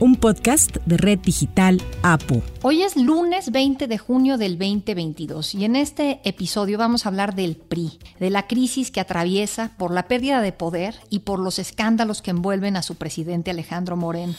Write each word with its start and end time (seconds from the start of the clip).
un 0.00 0.16
podcast 0.16 0.76
de 0.86 0.96
Red 0.96 1.20
Digital 1.20 1.80
APO. 2.02 2.42
Hoy 2.62 2.82
es 2.82 2.96
lunes 2.96 3.50
20 3.50 3.86
de 3.86 3.98
junio 3.98 4.38
del 4.38 4.58
2022 4.58 5.54
y 5.54 5.64
en 5.64 5.76
este 5.76 6.20
episodio 6.24 6.78
vamos 6.78 7.04
a 7.04 7.08
hablar 7.08 7.34
del 7.34 7.56
PRI, 7.56 7.98
de 8.20 8.30
la 8.30 8.46
crisis 8.46 8.90
que 8.90 9.00
atraviesa 9.00 9.72
por 9.78 9.92
la 9.92 10.04
pérdida 10.04 10.40
de 10.42 10.52
poder 10.52 10.94
y 11.10 11.20
por 11.20 11.38
los 11.38 11.58
escándalos 11.58 12.22
que 12.22 12.30
envuelven 12.30 12.76
a 12.76 12.82
su 12.82 12.96
presidente 12.96 13.50
Alejandro 13.50 13.96
Moreno. 13.96 14.34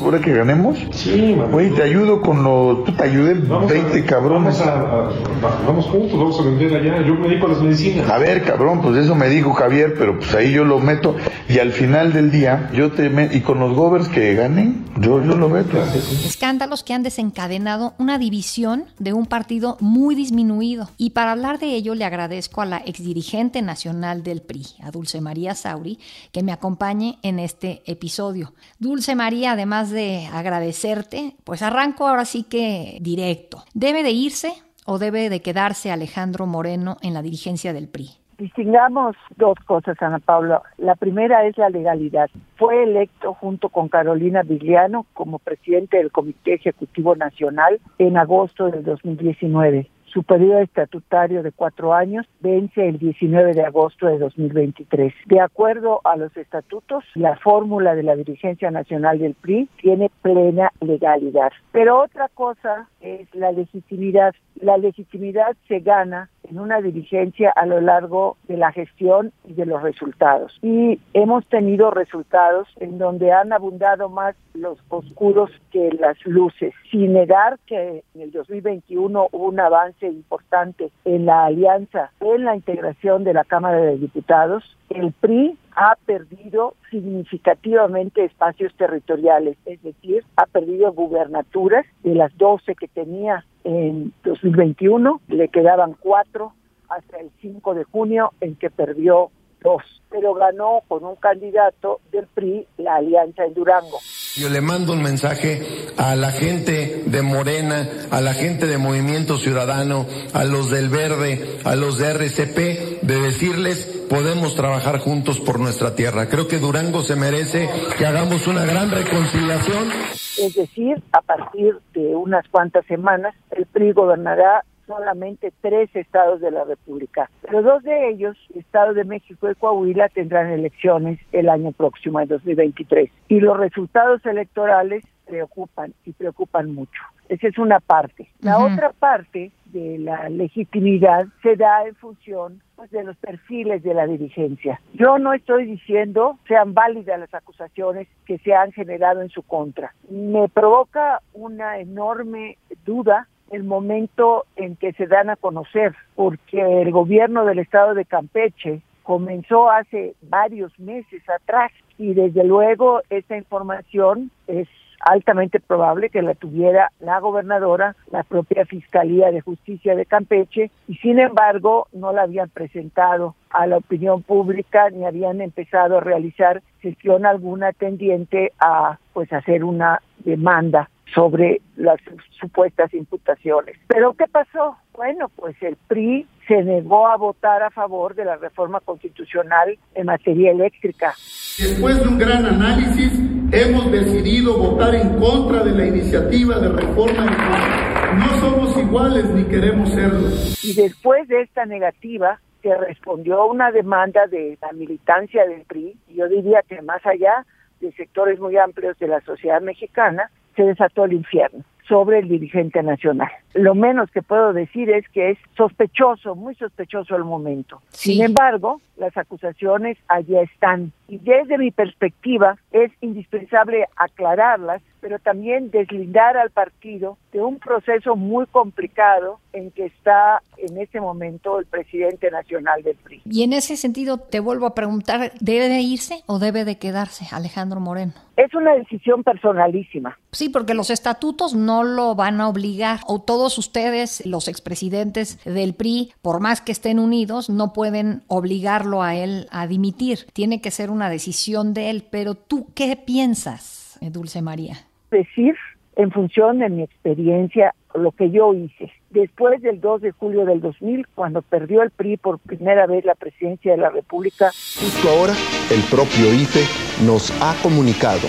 ¿Ahora 0.00 0.20
que 0.20 0.32
ganemos? 0.32 0.78
Sí, 0.92 1.34
Güey, 1.50 1.70
te 1.70 1.82
ayudo 1.82 2.20
con 2.20 2.42
lo... 2.42 2.82
Tú 2.84 2.92
te 2.92 3.04
ayudé 3.04 3.34
20 3.34 4.04
cabrones. 4.04 4.58
Vamos, 4.58 4.60
a, 4.60 5.66
vamos 5.66 5.86
juntos, 5.86 6.18
vamos 6.18 6.40
a 6.40 6.42
vender 6.42 6.74
allá. 6.74 7.06
Yo 7.06 7.14
me 7.14 7.28
dedico 7.28 7.46
a 7.46 7.50
las 7.50 7.62
medicinas. 7.62 8.08
A 8.10 8.18
ver, 8.18 8.42
cabrón, 8.42 8.80
pues 8.82 8.96
eso 8.96 9.14
me 9.14 9.28
dijo 9.28 9.52
Javier, 9.52 9.94
pero 9.96 10.18
pues 10.18 10.34
ahí 10.34 10.52
yo 10.52 10.64
lo 10.64 10.78
meto. 10.80 11.16
Y 11.48 11.58
al 11.58 11.72
final 11.72 12.12
del 12.12 12.30
día, 12.30 12.70
yo 12.74 12.92
te... 12.92 13.08
Me... 13.08 13.28
Y 13.32 13.40
con 13.40 13.58
los 13.58 13.74
govers 13.74 14.08
que 14.08 14.34
ganen, 14.34 14.84
yo, 15.00 15.22
yo 15.22 15.36
lo 15.36 15.48
meto. 15.48 15.82
Escándalos 16.24 16.82
que 16.82 16.94
han 16.94 17.02
desencadenado 17.02 17.94
una 17.98 18.18
división 18.18 18.84
de 18.98 19.12
un 19.12 19.26
partido 19.26 19.76
muy 19.80 20.14
disminuido. 20.14 20.90
Y 20.96 21.10
para 21.10 21.32
hablar 21.32 21.58
de 21.58 21.74
ello 21.74 21.94
le 21.94 22.04
agradezco 22.04 22.62
a 22.62 22.66
la 22.66 22.78
exdirigente 22.78 23.62
nacional 23.62 24.22
del 24.22 24.42
PRI, 24.42 24.66
a 24.82 24.90
Dulce 24.90 25.20
María 25.20 25.54
Sauri, 25.54 25.98
que 26.32 26.42
me 26.42 26.52
acompañe 26.52 27.18
en 27.22 27.38
este 27.38 27.82
episodio. 27.86 28.54
Dulce 28.78 29.14
María, 29.14 29.52
además 29.52 29.90
de 29.90 30.26
agradecerte, 30.32 31.36
pues 31.44 31.62
arranco 31.62 32.06
ahora 32.06 32.24
sí 32.24 32.44
que 32.44 32.98
directo. 33.00 33.64
¿Debe 33.74 34.02
de 34.02 34.12
irse 34.12 34.52
o 34.84 34.98
debe 34.98 35.28
de 35.28 35.42
quedarse 35.42 35.90
Alejandro 35.90 36.46
Moreno 36.46 36.96
en 37.02 37.14
la 37.14 37.22
dirigencia 37.22 37.72
del 37.72 37.88
PRI? 37.88 38.10
Distingamos 38.38 39.16
dos 39.36 39.58
cosas, 39.64 39.96
Ana 40.02 40.18
Paula. 40.18 40.60
La 40.76 40.94
primera 40.94 41.46
es 41.46 41.56
la 41.56 41.70
legalidad. 41.70 42.28
Fue 42.56 42.82
electo 42.82 43.32
junto 43.32 43.70
con 43.70 43.88
Carolina 43.88 44.42
Vigliano 44.42 45.06
como 45.14 45.38
presidente 45.38 45.96
del 45.96 46.12
Comité 46.12 46.54
Ejecutivo 46.54 47.16
Nacional 47.16 47.80
en 47.98 48.18
agosto 48.18 48.70
del 48.70 48.84
2019. 48.84 49.88
Su 50.16 50.22
periodo 50.22 50.60
estatutario 50.60 51.42
de 51.42 51.52
cuatro 51.52 51.92
años 51.92 52.26
vence 52.40 52.88
el 52.88 52.98
19 52.98 53.52
de 53.52 53.66
agosto 53.66 54.06
de 54.06 54.16
2023. 54.16 55.12
De 55.26 55.40
acuerdo 55.40 56.00
a 56.04 56.16
los 56.16 56.34
estatutos, 56.38 57.04
la 57.14 57.36
fórmula 57.36 57.94
de 57.94 58.02
la 58.02 58.16
dirigencia 58.16 58.70
nacional 58.70 59.18
del 59.18 59.34
PRI 59.34 59.68
tiene 59.76 60.10
plena 60.22 60.72
legalidad. 60.80 61.52
Pero 61.70 62.00
otra 62.00 62.30
cosa 62.32 62.88
es 63.02 63.28
la 63.34 63.52
legitimidad. 63.52 64.34
La 64.54 64.78
legitimidad 64.78 65.54
se 65.68 65.80
gana 65.80 66.30
en 66.48 66.58
una 66.58 66.80
dirigencia 66.80 67.52
a 67.54 67.66
lo 67.66 67.80
largo 67.80 68.36
de 68.48 68.56
la 68.56 68.72
gestión 68.72 69.32
y 69.44 69.54
de 69.54 69.66
los 69.66 69.82
resultados. 69.82 70.58
Y 70.62 70.98
hemos 71.12 71.46
tenido 71.48 71.90
resultados 71.90 72.68
en 72.80 72.98
donde 72.98 73.32
han 73.32 73.52
abundado 73.52 74.08
más 74.08 74.34
los 74.54 74.78
oscuros 74.88 75.50
que 75.70 75.90
las 75.92 76.16
luces, 76.24 76.72
sin 76.90 77.12
negar 77.12 77.58
que 77.66 78.02
en 78.14 78.20
el 78.20 78.32
2021 78.32 79.28
hubo 79.30 79.48
un 79.48 79.60
avance 79.60 80.05
importante 80.08 80.90
en 81.04 81.26
la 81.26 81.46
alianza, 81.46 82.10
en 82.20 82.44
la 82.44 82.56
integración 82.56 83.24
de 83.24 83.34
la 83.34 83.44
Cámara 83.44 83.78
de 83.78 83.98
Diputados. 83.98 84.64
El 84.90 85.12
PRI 85.12 85.58
ha 85.74 85.96
perdido 86.06 86.74
significativamente 86.90 88.24
espacios 88.24 88.74
territoriales, 88.76 89.56
es 89.66 89.82
decir, 89.82 90.24
ha 90.36 90.46
perdido 90.46 90.92
gubernaturas 90.92 91.84
de 92.02 92.14
las 92.14 92.36
12 92.38 92.74
que 92.74 92.88
tenía 92.88 93.44
en 93.64 94.12
2021, 94.24 95.20
le 95.28 95.48
quedaban 95.48 95.94
cuatro 95.98 96.52
hasta 96.88 97.18
el 97.18 97.30
5 97.40 97.74
de 97.74 97.84
junio 97.84 98.32
en 98.40 98.54
que 98.54 98.70
perdió 98.70 99.30
dos, 99.60 99.82
pero 100.10 100.34
ganó 100.34 100.82
con 100.86 101.04
un 101.04 101.16
candidato 101.16 102.00
del 102.12 102.26
PRI 102.28 102.66
la 102.78 102.96
alianza 102.96 103.44
en 103.44 103.54
Durango. 103.54 103.98
Yo 104.36 104.50
le 104.50 104.60
mando 104.60 104.92
un 104.92 105.02
mensaje 105.02 105.62
a 105.96 106.14
la 106.14 106.30
gente 106.30 107.04
de 107.06 107.22
Morena, 107.22 107.88
a 108.10 108.20
la 108.20 108.34
gente 108.34 108.66
de 108.66 108.76
Movimiento 108.76 109.38
Ciudadano, 109.38 110.04
a 110.34 110.44
los 110.44 110.70
del 110.70 110.90
Verde, 110.90 111.58
a 111.64 111.74
los 111.74 111.96
de 111.96 112.10
RCP, 112.10 113.00
de 113.00 113.20
decirles 113.20 114.04
podemos 114.10 114.54
trabajar 114.54 114.98
juntos 114.98 115.40
por 115.40 115.58
nuestra 115.58 115.94
tierra. 115.94 116.28
Creo 116.28 116.48
que 116.48 116.58
Durango 116.58 117.02
se 117.02 117.16
merece 117.16 117.66
que 117.96 118.04
hagamos 118.04 118.46
una 118.46 118.66
gran 118.66 118.90
reconciliación. 118.90 119.88
Es 120.12 120.54
decir, 120.54 121.02
a 121.12 121.22
partir 121.22 121.78
de 121.94 122.14
unas 122.14 122.46
cuantas 122.48 122.84
semanas, 122.84 123.34
el 123.52 123.64
PRI 123.64 123.92
gobernará 123.92 124.64
solamente 124.86 125.52
tres 125.60 125.94
estados 125.94 126.40
de 126.40 126.50
la 126.50 126.64
República, 126.64 127.30
pero 127.42 127.62
dos 127.62 127.82
de 127.82 128.08
ellos, 128.08 128.36
Estado 128.54 128.94
de 128.94 129.04
México 129.04 129.50
y 129.50 129.54
Coahuila, 129.54 130.08
tendrán 130.08 130.50
elecciones 130.50 131.18
el 131.32 131.48
año 131.48 131.72
próximo, 131.72 132.20
en 132.20 132.28
2023. 132.28 133.10
Y 133.28 133.40
los 133.40 133.56
resultados 133.56 134.24
electorales 134.24 135.04
preocupan 135.26 135.92
y 136.04 136.12
preocupan 136.12 136.72
mucho. 136.72 137.02
Esa 137.28 137.48
es 137.48 137.58
una 137.58 137.80
parte. 137.80 138.28
La 138.40 138.58
otra 138.58 138.92
parte 138.92 139.50
de 139.66 139.98
la 139.98 140.28
legitimidad 140.28 141.26
se 141.42 141.56
da 141.56 141.86
en 141.86 141.96
función 141.96 142.62
pues, 142.76 142.90
de 142.92 143.02
los 143.02 143.16
perfiles 143.16 143.82
de 143.82 143.94
la 143.94 144.06
dirigencia. 144.06 144.80
Yo 144.94 145.18
no 145.18 145.32
estoy 145.32 145.66
diciendo 145.66 146.38
sean 146.46 146.72
válidas 146.72 147.18
las 147.18 147.34
acusaciones 147.34 148.06
que 148.26 148.38
se 148.38 148.54
han 148.54 148.70
generado 148.72 149.22
en 149.22 149.28
su 149.30 149.42
contra. 149.42 149.92
Me 150.08 150.48
provoca 150.48 151.20
una 151.32 151.78
enorme 151.78 152.58
duda 152.84 153.26
el 153.50 153.64
momento 153.64 154.44
en 154.56 154.76
que 154.76 154.92
se 154.92 155.06
dan 155.06 155.30
a 155.30 155.36
conocer, 155.36 155.94
porque 156.14 156.82
el 156.82 156.90
gobierno 156.90 157.44
del 157.44 157.58
estado 157.58 157.94
de 157.94 158.04
Campeche 158.04 158.82
comenzó 159.02 159.70
hace 159.70 160.14
varios 160.22 160.76
meses 160.78 161.22
atrás 161.28 161.70
y 161.96 162.14
desde 162.14 162.44
luego 162.44 163.02
esta 163.08 163.36
información 163.36 164.30
es 164.48 164.68
altamente 165.00 165.60
probable 165.60 166.10
que 166.10 166.22
la 166.22 166.34
tuviera 166.34 166.90
la 167.00 167.20
gobernadora, 167.20 167.94
la 168.10 168.24
propia 168.24 168.64
Fiscalía 168.64 169.30
de 169.30 169.40
Justicia 169.40 169.94
de 169.94 170.06
Campeche, 170.06 170.70
y 170.88 170.96
sin 170.96 171.20
embargo 171.20 171.86
no 171.92 172.12
la 172.12 172.22
habían 172.22 172.48
presentado 172.48 173.36
a 173.50 173.66
la 173.66 173.76
opinión 173.76 174.22
pública 174.22 174.90
ni 174.90 175.04
habían 175.04 175.40
empezado 175.40 175.98
a 175.98 176.00
realizar 176.00 176.62
gestión 176.80 177.26
alguna 177.26 177.72
tendiente 177.72 178.52
a 178.58 178.98
pues 179.12 179.32
hacer 179.32 179.62
una 179.62 180.00
demanda 180.24 180.90
sobre 181.14 181.60
las 181.76 181.98
supuestas 182.40 182.92
imputaciones. 182.94 183.76
Pero 183.88 184.14
¿qué 184.14 184.26
pasó? 184.26 184.76
Bueno, 184.92 185.30
pues 185.36 185.56
el 185.62 185.76
PRI 185.88 186.26
se 186.46 186.62
negó 186.62 187.06
a 187.06 187.16
votar 187.16 187.62
a 187.62 187.70
favor 187.70 188.14
de 188.14 188.24
la 188.24 188.36
reforma 188.36 188.80
constitucional 188.80 189.78
en 189.94 190.06
materia 190.06 190.50
eléctrica. 190.50 191.14
Después 191.58 192.00
de 192.02 192.08
un 192.08 192.18
gran 192.18 192.46
análisis, 192.46 193.12
hemos 193.52 193.90
decidido 193.90 194.56
votar 194.56 194.94
en 194.94 195.18
contra 195.18 195.64
de 195.64 195.72
la 195.72 195.86
iniciativa 195.86 196.58
de 196.58 196.68
reforma 196.68 197.24
eléctrica. 197.24 198.14
No 198.14 198.28
somos 198.40 198.76
iguales 198.76 199.24
ni 199.30 199.44
queremos 199.44 199.90
serlo. 199.90 200.28
Y 200.62 200.74
después 200.74 201.28
de 201.28 201.42
esta 201.42 201.66
negativa, 201.66 202.40
se 202.62 202.74
respondió 202.74 203.42
a 203.42 203.46
una 203.46 203.70
demanda 203.70 204.26
de 204.26 204.58
la 204.60 204.72
militancia 204.72 205.46
del 205.46 205.62
PRI, 205.62 205.96
yo 206.08 206.28
diría 206.28 206.62
que 206.68 206.82
más 206.82 207.04
allá 207.06 207.46
de 207.80 207.92
sectores 207.92 208.40
muy 208.40 208.56
amplios 208.56 208.98
de 208.98 209.08
la 209.08 209.20
sociedad 209.20 209.60
mexicana, 209.60 210.30
se 210.56 210.62
desató 210.64 211.04
el 211.04 211.12
infierno 211.12 211.62
sobre 211.88 212.18
el 212.18 212.28
dirigente 212.28 212.82
nacional. 212.82 213.30
Lo 213.54 213.74
menos 213.74 214.10
que 214.10 214.22
puedo 214.22 214.52
decir 214.52 214.90
es 214.90 215.08
que 215.10 215.30
es 215.30 215.38
sospechoso, 215.56 216.34
muy 216.34 216.54
sospechoso 216.56 217.14
el 217.14 217.24
momento. 217.24 217.80
Sin 217.88 218.22
embargo, 218.22 218.80
las 218.96 219.16
acusaciones 219.16 219.96
allá 220.08 220.42
están 220.42 220.92
y 221.08 221.18
desde 221.18 221.58
mi 221.58 221.70
perspectiva 221.70 222.56
es 222.72 222.90
indispensable 223.00 223.86
aclararlas, 223.96 224.82
pero 225.00 225.18
también 225.18 225.70
deslindar 225.70 226.36
al 226.36 226.50
partido 226.50 227.18
de 227.32 227.42
un 227.42 227.58
proceso 227.58 228.16
muy 228.16 228.46
complicado 228.46 229.38
en 229.52 229.70
que 229.70 229.86
está 229.86 230.42
en 230.56 230.78
este 230.78 231.00
momento 231.00 231.58
el 231.58 231.66
presidente 231.66 232.30
nacional 232.30 232.82
del 232.82 232.96
PRI. 232.96 233.22
Y 233.24 233.42
en 233.42 233.52
ese 233.52 233.76
sentido 233.76 234.18
te 234.18 234.40
vuelvo 234.40 234.66
a 234.66 234.74
preguntar, 234.74 235.32
¿debe 235.40 235.68
de 235.68 235.80
irse 235.80 236.22
o 236.26 236.38
debe 236.38 236.64
de 236.64 236.78
quedarse 236.78 237.26
Alejandro 237.32 237.80
Moreno? 237.80 238.12
Es 238.36 238.52
una 238.54 238.74
decisión 238.74 239.22
personalísima. 239.24 240.18
Sí, 240.32 240.50
porque 240.50 240.74
los 240.74 240.90
estatutos 240.90 241.54
no 241.54 241.82
lo 241.84 242.14
van 242.14 242.40
a 242.40 242.48
obligar 242.48 243.00
o 243.06 243.20
todos 243.20 243.56
ustedes, 243.56 244.24
los 244.26 244.48
expresidentes 244.48 245.42
del 245.44 245.74
PRI, 245.74 246.12
por 246.20 246.40
más 246.40 246.60
que 246.60 246.72
estén 246.72 246.98
unidos, 246.98 247.48
no 247.48 247.72
pueden 247.72 248.22
obligarlo 248.28 249.02
a 249.02 249.14
él 249.14 249.46
a 249.50 249.66
dimitir. 249.66 250.26
Tiene 250.34 250.60
que 250.60 250.70
ser 250.70 250.90
una 250.90 251.08
decisión 251.08 251.72
de 251.72 251.90
él. 251.90 252.06
Pero 252.10 252.34
tú, 252.34 252.66
¿qué 252.74 252.96
piensas, 252.96 253.75
Dulce 254.00 254.42
María? 254.42 254.76
Decir 255.10 255.54
en 255.96 256.10
función 256.10 256.58
de 256.58 256.68
mi 256.68 256.82
experiencia 256.82 257.74
lo 257.94 258.12
que 258.12 258.30
yo 258.30 258.52
hice. 258.52 258.92
Después 259.10 259.62
del 259.62 259.80
2 259.80 260.02
de 260.02 260.10
julio 260.12 260.44
del 260.44 260.60
2000, 260.60 261.06
cuando 261.14 261.40
perdió 261.40 261.82
el 261.82 261.90
PRI 261.90 262.18
por 262.18 262.38
primera 262.38 262.86
vez 262.86 263.04
la 263.04 263.14
presidencia 263.14 263.72
de 263.72 263.78
la 263.78 263.88
República. 263.88 264.50
Justo 264.50 265.08
ahora, 265.08 265.32
el 265.70 265.80
propio 265.90 266.32
IFE 266.34 266.64
nos 267.06 267.30
ha 267.42 267.54
comunicado 267.62 268.28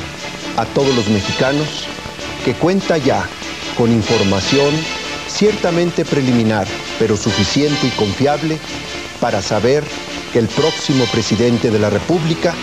a 0.58 0.66
todos 0.74 0.96
los 0.96 1.10
mexicanos 1.10 1.88
que 2.46 2.54
cuenta 2.54 2.98
ya 2.98 3.24
con 3.78 3.92
información 3.92 4.74
ciertamente 5.28 6.06
preliminar, 6.06 6.66
pero 6.98 7.18
suficiente 7.18 7.88
y 7.88 7.98
confiable 7.98 8.58
para 9.20 9.42
saber 9.42 9.84
que 10.32 10.40
el 10.40 10.48
próximo 10.48 11.04
presidente 11.12 11.70
de 11.70 11.80
la 11.80 11.90
República 11.90 12.54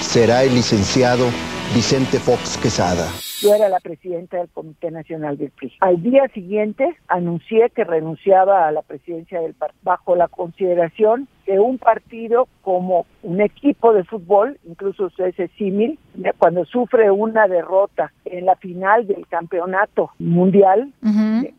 será 0.00 0.42
el 0.42 0.54
licenciado 0.54 1.26
Vicente 1.72 2.18
Fox 2.18 2.58
Quesada. 2.58 3.08
Yo 3.40 3.54
era 3.54 3.68
la 3.68 3.80
presidenta 3.80 4.36
del 4.36 4.48
Comité 4.48 4.90
Nacional 4.90 5.36
del 5.38 5.50
PRI. 5.50 5.72
Al 5.80 6.02
día 6.02 6.28
siguiente 6.28 6.96
anuncié 7.08 7.70
que 7.70 7.84
renunciaba 7.84 8.68
a 8.68 8.72
la 8.72 8.82
presidencia 8.82 9.40
del 9.40 9.54
partido 9.54 9.80
bajo 9.82 10.16
la 10.16 10.28
consideración 10.28 11.28
que 11.44 11.58
un 11.58 11.78
partido 11.78 12.48
como 12.62 13.06
un 13.22 13.40
equipo 13.40 13.92
de 13.92 14.04
fútbol, 14.04 14.58
incluso 14.64 15.10
ese 15.18 15.48
símil, 15.58 15.98
cuando 16.38 16.64
sufre 16.64 17.10
una 17.10 17.48
derrota 17.48 18.12
en 18.24 18.46
la 18.46 18.56
final 18.56 19.06
del 19.06 19.26
campeonato 19.26 20.10
mundial, 20.18 20.92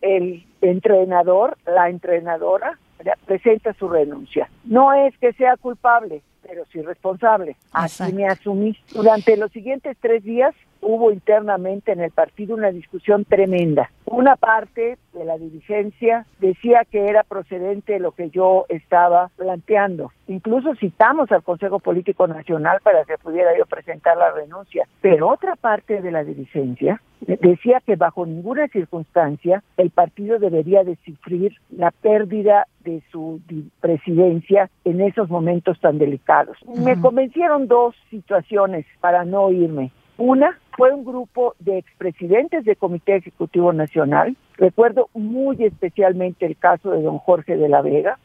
el 0.01 0.45
entrenador, 0.61 1.57
la 1.65 1.89
entrenadora, 1.89 2.79
presenta 3.25 3.73
su 3.73 3.89
renuncia. 3.89 4.49
No 4.63 4.93
es 4.93 5.15
que 5.19 5.33
sea 5.33 5.57
culpable, 5.57 6.23
pero 6.47 6.65
sí 6.71 6.81
responsable. 6.81 7.55
Así 7.71 8.11
me 8.13 8.27
asumí. 8.27 8.77
Durante 8.93 9.35
los 9.37 9.51
siguientes 9.51 9.97
tres 9.99 10.23
días 10.23 10.53
hubo 10.81 11.11
internamente 11.11 11.91
en 11.91 12.01
el 12.01 12.11
partido 12.11 12.55
una 12.55 12.71
discusión 12.71 13.25
tremenda. 13.25 13.89
Una 14.05 14.35
parte 14.35 14.97
de 15.13 15.25
la 15.25 15.37
dirigencia 15.37 16.25
decía 16.39 16.83
que 16.89 17.07
era 17.07 17.23
procedente 17.23 17.99
lo 17.99 18.11
que 18.11 18.29
yo 18.29 18.65
estaba 18.69 19.29
planteando. 19.35 20.11
Incluso 20.27 20.75
citamos 20.75 21.31
al 21.31 21.43
Consejo 21.43 21.79
Político 21.79 22.27
Nacional 22.27 22.79
para 22.83 23.03
que 23.05 23.17
pudiera 23.17 23.57
yo 23.57 23.65
presentar 23.65 24.17
la 24.17 24.31
renuncia. 24.31 24.87
Pero 25.01 25.29
otra 25.29 25.55
parte 25.55 26.01
de 26.01 26.11
la 26.11 26.23
dirigencia 26.23 27.01
decía 27.21 27.81
que 27.85 27.95
bajo 27.95 28.25
ninguna 28.25 28.67
circunstancia 28.67 29.63
el 29.77 29.89
partido 29.89 30.37
debería 30.37 30.83
de 30.83 30.97
sufrir 31.05 31.53
la 31.69 31.91
pérdida 31.91 32.67
de 32.83 33.01
su 33.11 33.41
presidencia 33.79 34.69
en 34.83 35.01
esos 35.01 35.29
momentos 35.29 35.79
tan 35.79 35.97
delicados. 35.97 36.57
Me 36.65 36.99
convencieron 36.99 37.67
dos 37.67 37.95
situaciones 38.09 38.85
para 39.01 39.25
no 39.25 39.51
irme. 39.51 39.91
Una 40.17 40.57
fue 40.77 40.93
un 40.93 41.03
grupo 41.03 41.55
de 41.59 41.77
expresidentes 41.77 42.63
del 42.65 42.77
Comité 42.77 43.17
Ejecutivo 43.17 43.73
Nacional. 43.73 44.35
Recuerdo 44.57 45.09
muy 45.13 45.61
especialmente 45.63 46.45
el 46.45 46.57
caso 46.57 46.91
de 46.91 47.01
don 47.01 47.17
Jorge 47.17 47.57
de 47.57 47.67
la 47.67 47.81
Vega 47.81 48.17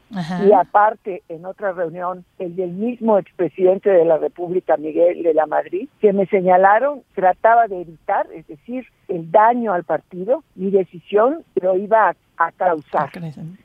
y 0.46 0.52
aparte 0.52 1.22
en 1.28 1.44
otra 1.44 1.72
reunión 1.72 2.24
el 2.38 2.54
del 2.54 2.70
mismo 2.70 3.18
expresidente 3.18 3.90
de 3.90 4.04
la 4.04 4.18
República, 4.18 4.76
Miguel 4.76 5.24
de 5.24 5.34
la 5.34 5.46
Madrid, 5.46 5.88
que 6.00 6.12
me 6.12 6.26
señalaron 6.26 7.02
trataba 7.14 7.66
de 7.66 7.80
evitar, 7.80 8.26
es 8.32 8.46
decir, 8.46 8.86
el 9.08 9.30
daño 9.32 9.72
al 9.72 9.82
partido. 9.82 10.44
Mi 10.54 10.70
decisión 10.70 11.44
lo 11.60 11.76
iba 11.76 12.14
a, 12.36 12.52
causar. 12.52 13.10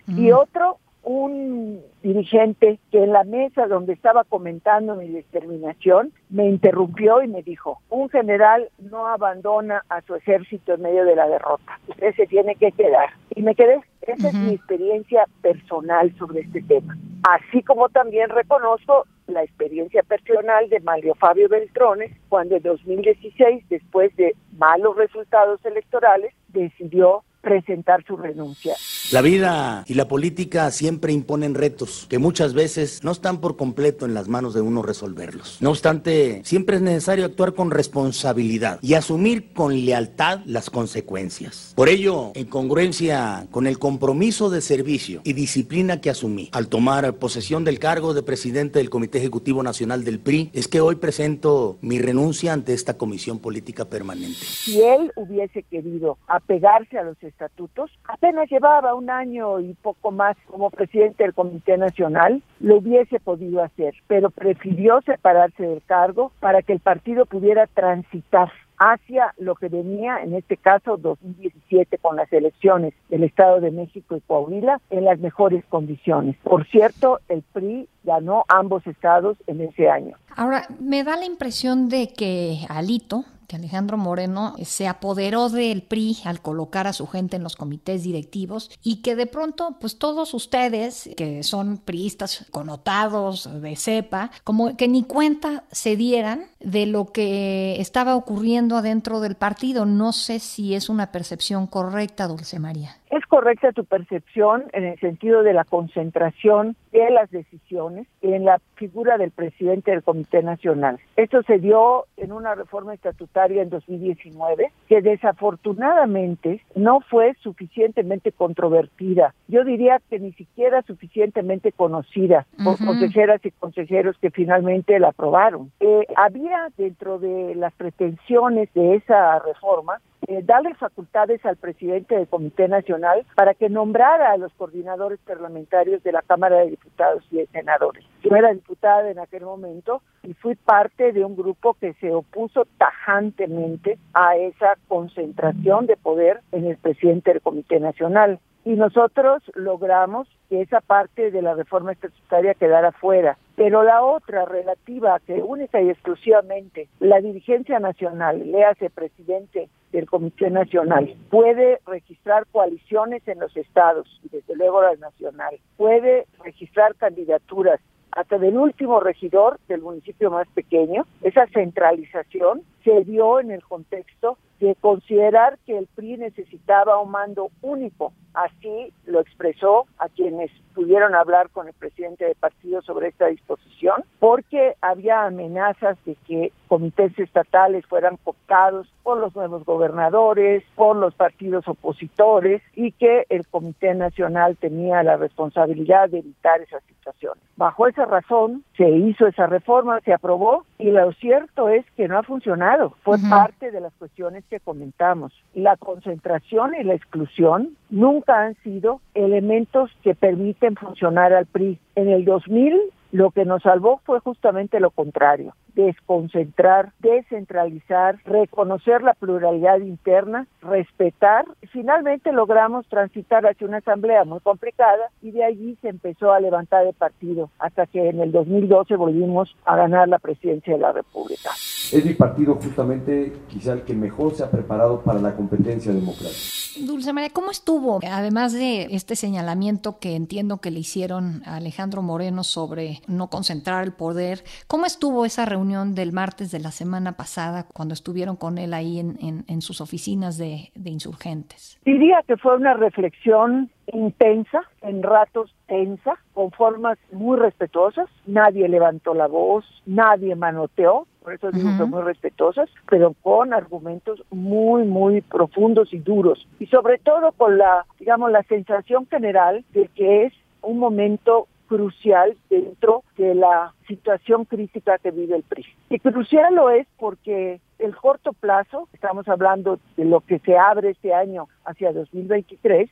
Y 0.08 0.32
otro 0.32 0.80
un 1.06 1.82
dirigente 2.02 2.80
que 2.92 3.04
en 3.04 3.14
la 3.14 3.24
mesa 3.24 3.68
donde 3.68 3.94
estaba 3.94 4.24
comentando 4.24 4.96
mi 4.96 5.08
determinación 5.08 6.12
me 6.30 6.48
interrumpió 6.48 7.22
y 7.22 7.28
me 7.28 7.44
dijo, 7.44 7.80
un 7.90 8.10
general 8.10 8.70
no 8.80 9.08
abandona 9.08 9.84
a 9.90 10.02
su 10.02 10.16
ejército 10.16 10.74
en 10.74 10.82
medio 10.82 11.06
de 11.06 11.16
la 11.16 11.28
derrota, 11.28 11.80
usted 11.88 12.14
se 12.16 12.26
tiene 12.26 12.56
que 12.56 12.72
quedar. 12.72 13.10
Y 13.36 13.42
me 13.42 13.56
quedé. 13.56 13.82
Esa 14.02 14.30
es 14.30 14.34
mi 14.36 14.54
experiencia 14.54 15.26
personal 15.42 16.16
sobre 16.18 16.42
este 16.42 16.62
tema. 16.62 16.96
Así 17.24 17.64
como 17.64 17.90
también 17.90 18.30
reconozco 18.30 19.06
la 19.28 19.44
experiencia 19.44 20.04
personal 20.04 20.70
de 20.70 20.80
Mario 20.80 21.16
Fabio 21.16 21.50
Beltrones 21.50 22.12
cuando 22.30 22.56
en 22.56 22.64
2016, 22.64 23.68
después 23.70 24.16
de 24.16 24.36
malos 24.58 24.96
resultados 24.96 25.64
electorales, 25.66 26.34
decidió 26.50 27.24
presentar 27.46 28.04
su 28.08 28.18
renuncia. 28.18 28.74
La 29.12 29.22
vida 29.22 29.84
y 29.88 29.94
la 29.94 30.08
política 30.08 30.72
siempre 30.72 31.14
imponen 31.14 31.54
retos 31.54 32.08
que 32.10 32.18
muchas 32.18 32.56
veces 32.56 33.04
no 33.04 33.12
están 33.12 33.40
por 33.40 33.56
completo 33.56 34.08
en 34.08 34.16
las 34.16 34.28
manos 34.28 34.56
de 34.56 34.62
uno 34.62 34.82
resolverlos. 34.82 35.60
No 35.62 35.70
obstante, 35.70 36.42
siempre 36.44 36.78
es 36.78 36.82
necesario 36.82 37.24
actuar 37.24 37.54
con 37.54 37.70
responsabilidad 37.70 38.80
y 38.82 38.96
asumir 38.96 39.54
con 39.54 39.86
lealtad 39.86 40.40
las 40.48 40.72
consecuencias. 40.72 41.74
Por 41.76 41.88
ello, 41.88 42.32
en 42.34 42.46
congruencia 42.46 43.46
con 43.52 43.68
el 43.68 43.78
compromiso 43.78 44.50
de 44.50 44.62
servicio 44.62 45.22
y 45.24 45.34
disciplina 45.34 46.02
que 46.02 46.10
asumí 46.10 46.50
al 46.52 46.68
tomar 46.68 47.14
posesión 47.18 47.64
del 47.64 47.78
cargo 47.78 48.16
de 48.16 48.24
presidente 48.24 48.80
del 48.80 48.90
Comité 48.90 49.20
Ejecutivo 49.20 49.62
Nacional 49.62 50.04
del 50.04 50.20
PRI, 50.20 50.50
es 50.52 50.68
que 50.68 50.82
hoy 50.82 50.96
presento 50.96 51.78
mi 51.82 52.00
renuncia 52.00 52.54
ante 52.54 52.74
esta 52.74 52.98
comisión 52.98 53.38
política 53.38 53.86
permanente. 53.86 54.40
Si 54.40 54.82
él 54.82 55.12
hubiese 55.16 55.62
querido 55.62 56.18
apegarse 56.26 56.98
a 56.98 57.04
los 57.04 57.18
estatutos, 57.36 57.92
apenas 58.06 58.50
llevaba 58.50 58.96
un 58.96 59.10
año 59.10 59.60
y 59.60 59.74
poco 59.74 60.12
más 60.12 60.38
como 60.48 60.70
presidente 60.70 61.24
del 61.24 61.34
Comité 61.34 61.78
Nacional, 61.78 62.42
lo 62.62 62.78
hubiese 62.78 63.20
podido 63.20 63.62
hacer, 63.62 63.94
pero 64.08 64.30
prefirió 64.30 65.02
separarse 65.02 65.64
del 65.64 65.84
cargo 65.84 66.32
para 66.40 66.62
que 66.62 66.72
el 66.72 66.80
partido 66.80 67.26
pudiera 67.26 67.68
transitar 67.68 68.52
hacia 68.78 69.34
lo 69.38 69.56
que 69.56 69.70
venía, 69.70 70.22
en 70.22 70.34
este 70.34 70.58
caso 70.58 70.98
2017, 70.98 71.98
con 71.98 72.16
las 72.16 72.32
elecciones 72.32 72.94
del 73.10 73.24
Estado 73.24 73.62
de 73.62 73.72
México 73.72 74.16
y 74.16 74.22
Coahuila, 74.22 74.82
en 74.90 75.06
las 75.06 75.20
mejores 75.20 75.64
condiciones. 75.66 76.36
Por 76.44 76.66
cierto, 76.68 77.20
el 77.30 77.42
PRI 77.54 77.88
ganó 78.04 78.44
ambos 78.48 78.86
estados 78.88 79.38
en 79.48 79.62
ese 79.62 79.90
año. 79.90 80.18
Ahora, 80.36 80.68
me 80.80 81.04
da 81.04 81.16
la 81.16 81.26
impresión 81.26 81.88
de 81.88 82.08
que 82.08 82.60
Alito, 82.70 83.24
que 83.48 83.56
Alejandro 83.56 83.98
Moreno 83.98 84.56
se 84.64 84.88
apoderó 84.88 85.50
del 85.50 85.84
PRI 85.84 86.18
al 86.26 86.42
colocar 86.42 86.88
a 86.88 86.94
su 86.94 87.08
gente 87.08 87.36
en 87.36 87.44
los 87.44 87.56
comités 87.56 88.04
directivos 88.04 88.72
y 88.84 88.98
que 88.98 89.16
de 89.16 89.28
pronto, 89.28 89.78
pues 89.80 89.98
todos 89.98 90.34
ustedes 90.34 91.10
que 91.18 91.44
son 91.44 91.78
priistas 91.78 92.46
connotados 92.52 93.50
de 93.62 93.76
cepa, 93.76 94.32
como 94.44 94.76
que 94.76 94.88
ni 94.88 95.04
cuenta 95.04 95.64
se 95.72 95.96
dieran 95.96 96.48
de 96.60 96.86
lo 96.86 97.12
que 97.12 97.80
estaba 97.80 98.16
ocurriendo 98.16 98.78
adentro 98.78 99.20
del 99.20 99.36
partido. 99.36 99.86
No 99.86 100.14
sé 100.14 100.40
si 100.40 100.76
es 100.76 100.90
una 100.90 101.12
percepción 101.12 101.68
correcta, 101.68 102.28
Dulce 102.28 102.60
María. 102.60 102.98
Es 103.16 103.26
correcta 103.28 103.72
tu 103.72 103.86
percepción 103.86 104.66
en 104.74 104.84
el 104.84 105.00
sentido 105.00 105.42
de 105.42 105.54
la 105.54 105.64
concentración 105.64 106.76
de 106.92 107.10
las 107.12 107.32
decisiones 107.32 108.08
en 108.22 108.44
la 108.44 108.60
figura 108.76 109.18
del 109.18 109.32
presidente 109.32 109.92
del 109.92 110.04
Comité 110.04 110.44
Nacional. 110.44 111.00
Esto 111.16 111.42
se 111.44 111.60
dio 111.60 112.08
en 112.18 112.34
una 112.34 112.56
reforma 112.56 112.94
estatutaria 112.94 113.62
en 113.62 113.70
2019 113.70 114.70
que 114.90 115.02
desafortunadamente 115.02 116.62
no 116.76 117.00
fue 117.00 117.36
suficientemente 117.42 118.34
controvertida. 118.34 119.34
Yo 119.48 119.64
diría 119.64 120.02
que 120.10 120.20
ni 120.20 120.34
siquiera 120.34 120.82
suficientemente 120.82 121.72
conocida 121.72 122.46
por 122.66 122.78
consejeras 122.86 123.40
y 123.46 123.52
consejeros 123.52 124.18
que 124.20 124.30
finalmente 124.30 125.00
la 125.00 125.10
aprobaron. 125.10 125.72
Eh, 125.80 126.06
había 126.18 126.68
dentro 126.78 127.18
de 127.20 127.56
las 127.56 127.74
pretensiones 127.76 128.74
de 128.74 128.96
esa 128.96 129.40
reforma 129.40 130.02
eh, 130.28 130.42
darle 130.44 130.74
facultades 130.76 131.46
al 131.46 131.56
presidente 131.58 132.16
del 132.16 132.28
Comité 132.28 132.68
Nacional 132.68 133.26
para 133.36 133.54
que 133.54 133.70
nombrara 133.70 134.32
a 134.32 134.38
los 134.38 134.54
coordinadores 134.54 135.20
parlamentarios 135.20 136.04
de 136.04 136.12
la 136.12 136.22
Cámara 136.22 136.58
de 136.58 136.72
Diputados 136.72 137.24
y 137.32 137.38
de 137.38 137.48
Senadores. 137.48 138.04
Yo 138.24 138.36
era 138.36 138.54
diputada 138.54 139.10
en 139.10 139.20
aquel 139.20 139.44
momento 139.44 140.02
y 140.24 140.34
fui 140.34 140.56
parte 140.56 141.12
de 141.12 141.24
un 141.24 141.36
grupo 141.36 141.76
que 141.76 141.94
se 141.96 142.14
opuso 142.14 142.66
tajantemente 142.78 143.98
a 144.14 144.36
esa 144.38 144.78
concentración 144.88 145.86
de 145.86 145.98
poder 145.98 146.42
en 146.52 146.66
el 146.66 146.78
presidente 146.78 147.32
del 147.32 147.42
Comité 147.42 147.80
Nacional 147.80 148.40
y 148.66 148.72
nosotros 148.72 149.44
logramos 149.54 150.28
que 150.50 150.62
esa 150.62 150.82
parte 150.82 151.30
de 151.30 151.42
la 151.42 151.54
reforma 151.54 151.92
estatutaria 151.92 152.56
quedara 152.56 152.92
fuera. 152.92 153.38
Pero 153.56 153.84
la 153.84 154.04
otra 154.04 154.46
relativa 154.46 155.20
que 155.26 155.36
única 155.36 155.82
y 155.82 155.90
exclusivamente 155.90 156.90
la 157.00 157.22
dirigencia 157.22 157.80
nacional, 157.80 158.52
le 158.52 158.66
hace 158.66 158.90
presidente 158.90 159.70
del 159.92 160.10
Comité 160.10 160.50
Nacional, 160.50 161.16
puede 161.30 161.80
registrar 161.86 162.46
coaliciones 162.52 163.26
en 163.28 163.40
los 163.40 163.56
estados 163.56 164.08
y 164.24 164.30
desde 164.30 164.56
luego 164.56 164.82
la 164.82 164.96
nacional, 164.96 165.58
puede 165.78 166.26
registrar 166.44 166.96
candidaturas 166.96 167.80
hasta 168.12 168.38
del 168.38 168.58
último 168.58 169.00
regidor 169.00 169.60
del 169.68 169.82
municipio 169.82 170.32
más 170.32 170.48
pequeño, 170.50 171.06
esa 171.22 171.48
centralización 171.48 172.62
se 172.84 173.04
dio 173.04 173.40
en 173.42 173.52
el 173.52 173.62
contexto 173.64 174.38
de 174.60 174.76
considerar 174.76 175.58
que 175.66 175.78
el 175.78 175.88
PRI 175.88 176.18
necesitaba 176.18 177.00
un 177.00 177.12
mando 177.12 177.50
único. 177.62 178.14
Así 178.34 178.94
lo 179.06 179.22
expresó 179.22 179.86
a 179.98 180.10
quienes 180.10 180.52
pudieron 180.74 181.16
hablar 181.16 181.50
con 181.50 181.68
el 181.68 181.74
presidente 181.74 182.26
del 182.26 182.36
partido 182.36 182.82
sobre 182.82 183.08
esta 183.08 183.28
disposición 183.28 184.04
porque 184.20 184.76
había 184.82 185.24
amenazas 185.24 185.98
de 186.06 186.16
que 186.28 186.52
comités 186.68 187.18
estatales 187.18 187.86
fueran 187.86 188.18
cooptados 188.18 188.88
por 189.04 189.18
los 189.20 189.36
nuevos 189.36 189.64
gobernadores, 189.64 190.64
por 190.76 190.96
los 190.96 191.14
partidos 191.14 191.68
opositores 191.68 192.62
y 192.74 192.92
que 192.92 193.26
el 193.30 193.48
Comité 193.48 193.94
Nacional 193.94 194.58
tenía 194.58 195.04
la 195.04 195.16
responsabilidad 195.16 196.10
de 196.10 196.20
evitar 196.20 196.60
esas 196.62 196.84
situaciones. 196.84 197.44
Bajo 197.56 197.88
esa 197.88 198.06
razón 198.06 198.64
se 198.76 198.90
hizo 198.90 199.28
esa 199.28 199.48
reforma, 199.48 200.02
se 200.02 200.14
aprobó 200.14 200.66
y 200.78 200.92
lo 200.92 201.14
cierto 201.14 201.70
es 201.70 201.86
que 201.92 202.08
no 202.08 202.18
ha 202.18 202.24
funcionado. 202.24 202.96
Fue 203.04 203.18
parte 203.30 203.72
de 203.72 203.80
las 203.80 203.94
cuestiones 203.94 204.44
que 204.46 204.60
comentamos. 204.60 205.34
La 205.54 205.78
concentración 205.78 206.74
y 206.76 206.84
la 206.84 206.94
exclusión 206.94 207.76
nunca 207.90 208.42
han 208.42 208.56
sido 208.64 209.02
elementos 209.14 209.92
que 210.04 210.16
permiten 210.16 210.76
funcionar 210.76 211.34
al 211.34 211.46
PRI. 211.46 211.80
En 211.96 212.10
el 212.10 212.26
2000 212.26 212.80
lo 213.16 213.32
que 213.32 213.46
nos 213.46 213.64
salvó 213.64 214.02
fue 214.04 214.20
justamente 214.20 214.82
lo 214.82 214.92
contrario, 214.92 215.56
desconcentrar, 215.74 216.92
descentralizar, 217.00 218.18
reconocer 218.26 219.04
la 219.04 219.14
pluralidad 219.14 219.80
interna, 219.80 220.48
respetar. 220.62 221.46
Finalmente 221.72 222.34
logramos 222.34 222.86
transitar 222.88 223.46
hacia 223.46 223.68
una 223.68 223.78
asamblea 223.78 224.26
muy 224.26 224.42
complicada 224.42 225.10
y 225.22 225.32
de 225.32 225.46
allí 225.46 225.78
se 225.82 225.90
empezó 225.90 226.34
a 226.34 226.42
levantar 226.42 226.86
el 226.86 226.94
partido 226.94 227.50
hasta 227.58 227.86
que 227.86 228.10
en 228.10 228.20
el 228.20 228.34
2012 228.34 228.98
volvimos 228.98 229.56
a 229.64 229.78
ganar 229.78 230.10
la 230.10 230.20
presidencia 230.20 230.74
de 230.74 230.80
la 230.80 230.92
República. 230.92 231.52
Es 231.94 232.04
mi 232.06 232.14
partido 232.14 232.56
justamente 232.56 233.34
quizá 233.48 233.74
el 233.74 233.84
que 233.84 233.94
mejor 233.94 234.34
se 234.34 234.44
ha 234.44 234.50
preparado 234.50 235.02
para 235.02 235.20
la 235.20 235.36
competencia 235.36 235.94
democrática. 235.94 236.56
Dulce 236.86 237.14
María, 237.14 237.30
¿cómo 237.32 237.52
estuvo? 237.52 238.00
Además 238.12 238.54
de 238.54 238.88
este 238.92 239.16
señalamiento 239.16 240.00
que 240.00 240.16
entiendo 240.16 240.58
que 240.58 240.72
le 240.72 240.80
hicieron 240.80 241.42
a 241.46 241.58
Alejandro 241.58 242.02
Moreno 242.02 242.44
sobre 242.44 243.02
no 243.08 243.30
concentrar 243.30 243.84
el 243.84 243.94
poder, 243.94 244.40
¿cómo 244.68 244.86
estuvo 244.86 245.26
esa 245.26 245.46
reunión 245.46 245.96
del 245.96 246.12
martes 246.12 246.52
de 246.52 246.60
la 246.60 246.72
semana 246.72 247.14
pasada 247.14 247.66
cuando 247.74 247.94
estuvieron 247.94 248.36
con 248.36 248.58
él 248.58 248.74
ahí 248.74 249.00
en, 249.00 249.62
sus 249.62 249.80
oficinas 249.80 250.38
de, 250.38 250.72
de 250.76 250.90
insurgentes? 250.90 251.80
Diría 251.86 252.24
que 252.28 252.36
fue 252.36 252.58
una 252.58 252.74
reflexión 252.74 253.70
intensa, 253.94 254.64
en 254.82 255.02
ratos 255.02 255.56
tensa, 255.68 256.18
con 256.34 256.52
formas 256.52 256.98
muy 257.12 257.38
respetuosas. 257.38 258.10
Nadie 258.26 258.68
levantó 258.68 259.14
la 259.14 259.28
voz, 259.28 259.66
nadie 259.86 260.36
manoteó, 260.36 261.08
por 261.26 261.34
eso 261.34 261.50
digo 261.50 261.70
que 261.76 261.86
muy 261.86 262.04
respetuosas, 262.04 262.70
pero 262.88 263.16
con 263.24 263.52
argumentos 263.52 264.24
muy, 264.30 264.84
muy 264.84 265.22
profundos 265.22 265.92
y 265.92 265.98
duros. 265.98 266.48
Y 266.60 266.68
sobre 266.68 267.00
todo 267.00 267.32
con 267.32 267.58
la, 267.58 267.84
digamos, 268.00 268.32
la 268.32 268.44
sensación 268.44 269.08
general 269.08 269.66
de 269.74 269.88
que 269.96 270.26
es 270.26 270.34
un 270.62 270.78
momento 270.78 271.48
crucial 271.68 272.38
dentro 272.48 273.04
de 273.18 273.34
la 273.34 273.74
situación 273.88 274.46
crítica 274.46 275.00
que 275.00 275.10
vive 275.10 275.36
el 275.36 275.42
PRI. 275.42 275.66
Y 275.90 275.98
crucial 275.98 276.54
lo 276.54 276.70
es 276.70 276.86
porque 277.00 277.60
el 277.80 277.96
corto 277.96 278.32
plazo, 278.34 278.88
estamos 278.94 279.28
hablando 279.28 279.80
de 279.98 280.06
lo 280.06 280.22
que 280.22 280.38
se 280.38 280.56
abre 280.56 280.92
este 280.92 281.12
año 281.12 281.48
hacia 281.66 281.92
2023, 281.92 282.88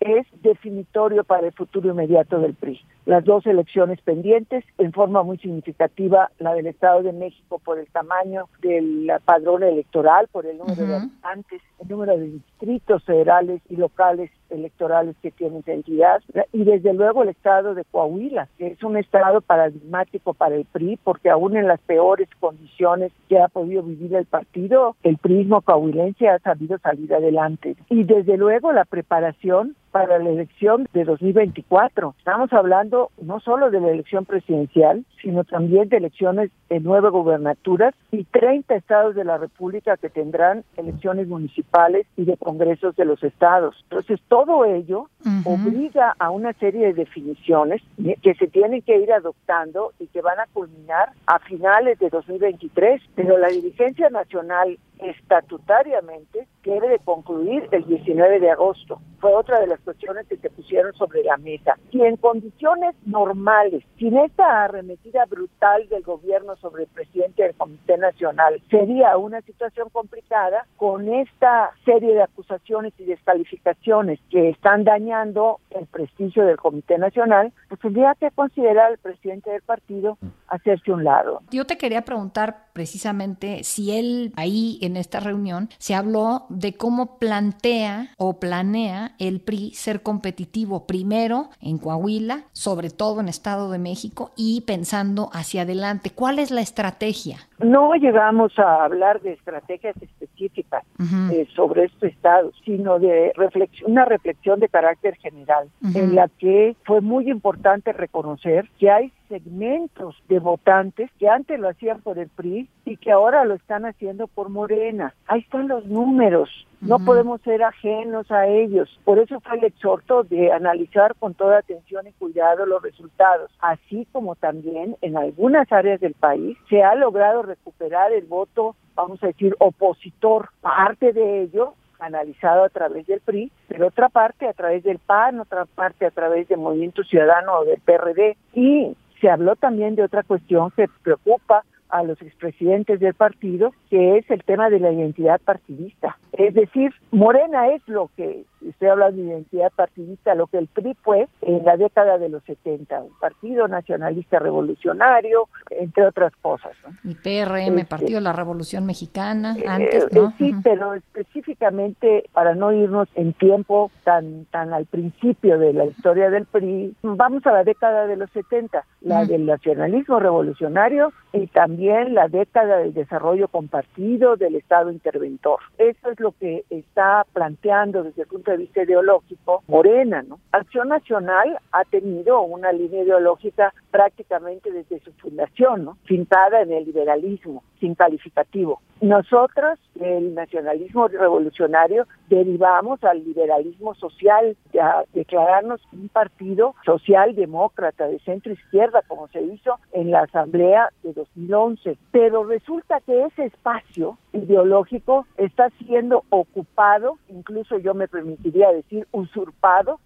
es 0.00 0.26
definitorio 0.42 1.22
para 1.22 1.48
el 1.48 1.52
futuro 1.52 1.90
inmediato 1.90 2.38
del 2.38 2.54
PRI. 2.54 2.80
Las 3.06 3.24
dos 3.24 3.44
elecciones 3.46 4.00
pendientes, 4.00 4.64
en 4.78 4.92
forma 4.92 5.22
muy 5.22 5.36
significativa, 5.38 6.30
la 6.38 6.54
del 6.54 6.66
Estado 6.66 7.02
de 7.02 7.12
México 7.12 7.60
por 7.62 7.78
el 7.78 7.86
tamaño 7.88 8.48
del 8.62 9.12
padrón 9.24 9.62
electoral, 9.62 10.26
por 10.32 10.46
el 10.46 10.56
número 10.56 10.86
de 10.86 10.96
habitantes, 10.96 11.62
el 11.80 11.88
número 11.88 12.16
de 12.16 12.28
distritos 12.28 13.04
federales 13.04 13.60
y 13.68 13.76
locales 13.76 14.30
electorales 14.48 15.16
que 15.20 15.30
tiene 15.30 15.58
esa 15.58 15.72
entidad, 15.72 16.22
y 16.52 16.64
desde 16.64 16.94
luego 16.94 17.22
el 17.22 17.28
Estado 17.28 17.74
de 17.74 17.84
Coahuila, 17.84 18.48
que 18.56 18.68
es 18.68 18.82
un 18.82 18.96
Estado 18.96 19.40
paradigmático 19.42 20.32
para 20.32 20.54
el 20.54 20.64
PRI, 20.64 20.98
porque 21.02 21.28
aún 21.28 21.56
en 21.56 21.66
las 21.66 21.80
peores 21.80 22.28
condiciones 22.40 23.12
que 23.28 23.38
ha 23.38 23.48
podido 23.48 23.82
vivir 23.82 24.14
el 24.14 24.26
partido, 24.26 24.96
el 25.02 25.18
prismo 25.18 25.60
coahuilense 25.60 26.28
ha 26.28 26.38
sabido 26.38 26.78
salir 26.78 27.12
adelante. 27.12 27.76
Y 27.90 28.04
desde 28.04 28.36
luego 28.36 28.72
la 28.72 28.84
preparación 28.84 29.76
para 29.94 30.18
la 30.18 30.28
elección 30.28 30.88
de 30.92 31.04
2024. 31.04 32.16
Estamos 32.18 32.52
hablando 32.52 33.12
no 33.22 33.38
solo 33.38 33.70
de 33.70 33.80
la 33.80 33.92
elección 33.92 34.24
presidencial, 34.24 35.04
sino 35.22 35.44
también 35.44 35.88
de 35.88 35.98
elecciones 35.98 36.50
de 36.68 36.80
nueve 36.80 37.10
gubernaturas 37.10 37.94
y 38.10 38.24
30 38.24 38.74
estados 38.74 39.14
de 39.14 39.22
la 39.22 39.38
República 39.38 39.96
que 39.96 40.10
tendrán 40.10 40.64
elecciones 40.76 41.28
municipales 41.28 42.08
y 42.16 42.24
de 42.24 42.36
congresos 42.36 42.96
de 42.96 43.04
los 43.04 43.22
estados. 43.22 43.76
Entonces, 43.84 44.18
todo 44.26 44.64
ello 44.64 45.08
obliga 45.44 46.16
a 46.18 46.30
una 46.30 46.54
serie 46.54 46.88
de 46.88 46.94
definiciones 46.94 47.80
que 48.20 48.34
se 48.34 48.48
tienen 48.48 48.82
que 48.82 48.98
ir 48.98 49.12
adoptando 49.12 49.92
y 50.00 50.08
que 50.08 50.22
van 50.22 50.40
a 50.40 50.48
culminar 50.52 51.10
a 51.26 51.38
finales 51.38 52.00
de 52.00 52.10
2023, 52.10 53.00
pero 53.14 53.38
la 53.38 53.46
dirigencia 53.46 54.10
nacional 54.10 54.76
estatutariamente 54.98 56.46
debe 56.64 56.88
de 56.88 56.98
concluir 56.98 57.68
el 57.72 57.84
19 57.84 58.40
de 58.40 58.50
agosto. 58.50 59.00
Fue 59.20 59.32
otra 59.34 59.60
de 59.60 59.66
las 59.66 59.80
cuestiones 59.80 60.26
que 60.26 60.36
se 60.36 60.50
pusieron 60.50 60.92
sobre 60.94 61.22
la 61.22 61.36
mesa. 61.36 61.78
Y 61.90 62.02
en 62.02 62.16
condiciones 62.16 62.94
normales, 63.06 63.84
sin 63.98 64.16
esta 64.16 64.64
arremetida 64.64 65.24
brutal 65.26 65.88
del 65.88 66.02
gobierno 66.02 66.56
sobre 66.56 66.84
el 66.84 66.88
presidente 66.88 67.42
del 67.42 67.54
Comité 67.54 67.96
Nacional, 67.98 68.62
sería 68.70 69.16
una 69.16 69.40
situación 69.42 69.88
complicada 69.90 70.66
con 70.76 71.12
esta 71.12 71.70
serie 71.84 72.14
de 72.14 72.22
acusaciones 72.22 72.92
y 72.98 73.04
descalificaciones 73.04 74.20
que 74.30 74.50
están 74.50 74.84
dañando 74.84 75.60
el 75.70 75.86
prestigio 75.86 76.44
del 76.44 76.56
Comité 76.56 76.98
Nacional, 76.98 77.52
pues 77.68 77.80
tendría 77.80 78.14
que 78.14 78.30
considerar 78.30 78.92
el 78.92 78.98
presidente 78.98 79.50
del 79.50 79.62
partido 79.62 80.18
hacerse 80.48 80.92
un 80.92 81.04
lado. 81.04 81.40
Yo 81.50 81.64
te 81.66 81.76
quería 81.78 82.02
preguntar 82.02 82.68
precisamente 82.72 83.64
si 83.64 83.96
él 83.96 84.32
ahí 84.36 84.78
esta 84.96 85.20
reunión 85.20 85.68
se 85.78 85.94
habló 85.94 86.46
de 86.48 86.74
cómo 86.74 87.18
plantea 87.18 88.08
o 88.16 88.38
planea 88.40 89.12
el 89.18 89.40
PRI 89.40 89.72
ser 89.74 90.02
competitivo 90.02 90.86
primero 90.86 91.50
en 91.60 91.78
Coahuila, 91.78 92.44
sobre 92.52 92.90
todo 92.90 93.20
en 93.20 93.28
Estado 93.28 93.70
de 93.70 93.78
México 93.78 94.32
y 94.36 94.62
pensando 94.62 95.30
hacia 95.32 95.62
adelante. 95.62 96.10
¿Cuál 96.10 96.38
es 96.38 96.50
la 96.50 96.60
estrategia? 96.60 97.38
No 97.58 97.94
llegamos 97.94 98.58
a 98.58 98.84
hablar 98.84 99.20
de 99.20 99.32
estrategias 99.32 99.94
específicas 100.00 100.84
eh, 101.32 101.46
sobre 101.54 101.84
este 101.84 102.08
estado, 102.08 102.50
sino 102.64 102.98
de 102.98 103.32
reflexión, 103.36 103.92
una 103.92 104.04
reflexión 104.04 104.60
de 104.60 104.68
carácter 104.68 105.16
general, 105.16 105.68
en 105.94 106.14
la 106.14 106.28
que 106.28 106.76
fue 106.84 107.00
muy 107.00 107.30
importante 107.30 107.92
reconocer 107.92 108.68
que 108.78 108.90
hay 108.90 109.12
segmentos 109.34 110.14
de 110.28 110.38
votantes 110.38 111.10
que 111.18 111.28
antes 111.28 111.58
lo 111.58 111.68
hacían 111.68 112.00
por 112.02 112.20
el 112.20 112.28
PRI 112.28 112.68
y 112.84 112.96
que 112.98 113.10
ahora 113.10 113.44
lo 113.44 113.54
están 113.54 113.84
haciendo 113.84 114.28
por 114.28 114.48
Morena. 114.48 115.12
Ahí 115.26 115.40
están 115.40 115.66
los 115.66 115.84
números, 115.86 116.48
no 116.80 117.00
podemos 117.00 117.40
ser 117.40 117.64
ajenos 117.64 118.30
a 118.30 118.46
ellos. 118.46 118.88
Por 119.04 119.18
eso 119.18 119.40
fue 119.40 119.56
el 119.58 119.64
exhorto 119.64 120.22
de 120.22 120.52
analizar 120.52 121.16
con 121.16 121.34
toda 121.34 121.58
atención 121.58 122.06
y 122.06 122.12
cuidado 122.12 122.64
los 122.64 122.80
resultados, 122.80 123.50
así 123.58 124.06
como 124.12 124.36
también 124.36 124.96
en 125.00 125.16
algunas 125.16 125.72
áreas 125.72 126.00
del 126.00 126.14
país 126.14 126.56
se 126.68 126.84
ha 126.84 126.94
logrado 126.94 127.42
recuperar 127.42 128.12
el 128.12 128.26
voto, 128.26 128.76
vamos 128.94 129.20
a 129.24 129.28
decir, 129.28 129.56
opositor. 129.58 130.50
Parte 130.60 131.12
de 131.12 131.42
ello 131.42 131.74
analizado 131.98 132.64
a 132.64 132.68
través 132.68 133.06
del 133.06 133.20
PRI, 133.20 133.50
pero 133.66 133.88
otra 133.88 134.08
parte 134.08 134.46
a 134.46 134.52
través 134.52 134.84
del 134.84 134.98
PAN, 134.98 135.40
otra 135.40 135.64
parte 135.64 136.06
a 136.06 136.10
través 136.10 136.46
del 136.48 136.58
Movimiento 136.58 137.02
Ciudadano 137.02 137.60
o 137.60 137.64
del 137.64 137.80
PRD. 137.80 138.36
Y 138.52 138.96
se 139.20 139.30
habló 139.30 139.56
también 139.56 139.94
de 139.94 140.02
otra 140.02 140.22
cuestión 140.22 140.70
que 140.72 140.88
preocupa 141.02 141.64
a 141.94 142.02
los 142.02 142.20
expresidentes 142.20 142.98
del 142.98 143.14
partido, 143.14 143.72
que 143.88 144.18
es 144.18 144.28
el 144.28 144.42
tema 144.42 144.68
de 144.68 144.80
la 144.80 144.90
identidad 144.90 145.40
partidista. 145.40 146.18
Es 146.32 146.52
decir, 146.52 146.92
Morena 147.12 147.68
es 147.68 147.86
lo 147.86 148.10
que 148.16 148.42
estoy 148.68 148.88
hablando 148.88 149.22
de 149.22 149.28
identidad 149.28 149.70
partidista, 149.76 150.34
lo 150.34 150.48
que 150.48 150.58
el 150.58 150.66
PRI 150.66 150.96
fue 151.02 151.28
en 151.42 151.64
la 151.64 151.76
década 151.76 152.18
de 152.18 152.30
los 152.30 152.42
70, 152.44 153.00
un 153.00 153.18
partido 153.20 153.68
nacionalista 153.68 154.40
revolucionario, 154.40 155.48
entre 155.70 156.06
otras 156.06 156.32
cosas. 156.42 156.72
Y 157.04 157.14
PRM, 157.14 157.78
este, 157.78 157.84
Partido 157.84 158.16
de 158.16 158.22
la 158.22 158.32
Revolución 158.32 158.86
Mexicana, 158.86 159.54
eh, 159.56 159.64
antes, 159.68 160.12
¿no? 160.12 160.30
Eh, 160.30 160.32
sí, 160.38 160.52
pero 160.64 160.94
específicamente, 160.94 162.24
para 162.32 162.56
no 162.56 162.72
irnos 162.72 163.06
en 163.14 163.34
tiempo 163.34 163.92
tan, 164.02 164.46
tan 164.46 164.72
al 164.72 164.86
principio 164.86 165.58
de 165.58 165.72
la 165.74 165.84
historia 165.84 166.30
del 166.30 166.46
PRI, 166.46 166.96
vamos 167.02 167.46
a 167.46 167.52
la 167.52 167.62
década 167.62 168.08
de 168.08 168.16
los 168.16 168.30
70, 168.30 168.84
la 169.02 169.26
del 169.26 169.46
nacionalismo 169.46 170.18
revolucionario 170.18 171.12
y 171.32 171.46
también 171.48 171.83
la 171.84 172.28
década 172.28 172.78
del 172.78 172.94
desarrollo 172.94 173.48
compartido 173.48 174.36
del 174.36 174.54
Estado 174.56 174.90
interventor. 174.90 175.60
Eso 175.76 176.10
es 176.10 176.18
lo 176.18 176.32
que 176.32 176.64
está 176.70 177.26
planteando 177.32 178.02
desde 178.02 178.22
el 178.22 178.28
punto 178.28 178.50
de 178.50 178.56
vista 178.56 178.82
ideológico, 178.82 179.62
Morena, 179.68 180.22
¿no? 180.22 180.38
Acción 180.52 180.88
Nacional 180.88 181.58
ha 181.72 181.84
tenido 181.84 182.40
una 182.42 182.72
línea 182.72 183.02
ideológica 183.02 183.74
prácticamente 183.90 184.72
desde 184.72 185.00
su 185.00 185.12
fundación, 185.12 185.84
¿no? 185.84 185.98
Fintada 186.04 186.62
en 186.62 186.72
el 186.72 186.84
liberalismo, 186.84 187.62
sin 187.80 187.94
calificativo. 187.94 188.80
Nosotros, 189.00 189.78
el 190.00 190.34
nacionalismo 190.34 191.08
revolucionario, 191.08 192.06
derivamos 192.28 193.02
al 193.04 193.22
liberalismo 193.24 193.94
social, 193.94 194.56
a 194.80 195.04
declararnos 195.12 195.82
un 195.92 196.08
partido 196.08 196.74
socialdemócrata 196.86 198.06
de 198.06 198.18
centro 198.20 198.52
izquierda, 198.52 199.02
como 199.06 199.28
se 199.28 199.42
hizo 199.42 199.78
en 199.92 200.10
la 200.10 200.22
Asamblea 200.22 200.88
de 201.02 201.12
2011. 201.12 201.73
Pero 202.10 202.44
resulta 202.44 203.00
que 203.00 203.24
ese 203.24 203.46
espacio 203.46 204.18
ideológico 204.32 205.26
está 205.36 205.70
siendo 205.86 206.24
ocupado, 206.30 207.18
incluso 207.28 207.78
yo 207.78 207.94
me 207.94 208.08
permitiría 208.08 208.70
decir 208.72 209.06
usurpado, 209.12 210.00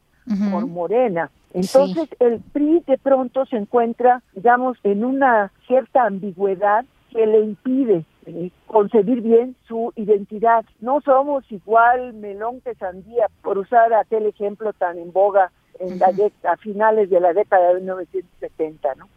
por 0.50 0.66
Morena. 0.66 1.30
Entonces 1.54 2.08
el 2.20 2.40
PRI 2.40 2.82
de 2.86 2.98
pronto 2.98 3.46
se 3.46 3.56
encuentra, 3.56 4.22
digamos, 4.34 4.76
en 4.82 5.04
una 5.04 5.50
cierta 5.66 6.04
ambigüedad 6.04 6.84
que 7.10 7.26
le 7.26 7.40
impide 7.40 8.04
eh, 8.26 8.50
concebir 8.66 9.22
bien 9.22 9.56
su 9.66 9.92
identidad. 9.96 10.64
No 10.80 11.00
somos 11.00 11.50
igual 11.50 12.12
melón 12.12 12.60
que 12.60 12.74
sandía, 12.74 13.28
por 13.42 13.56
usar 13.56 13.94
aquel 13.94 14.26
ejemplo 14.26 14.74
tan 14.74 14.98
en 14.98 15.12
boga 15.12 15.50
en 15.80 15.98
la 15.98 16.08
a 16.44 16.56
finales 16.56 17.08
de 17.08 17.20
la 17.20 17.32
década 17.32 17.72
de 17.72 17.80
1970, 17.80 18.94
¿no? 18.96 19.08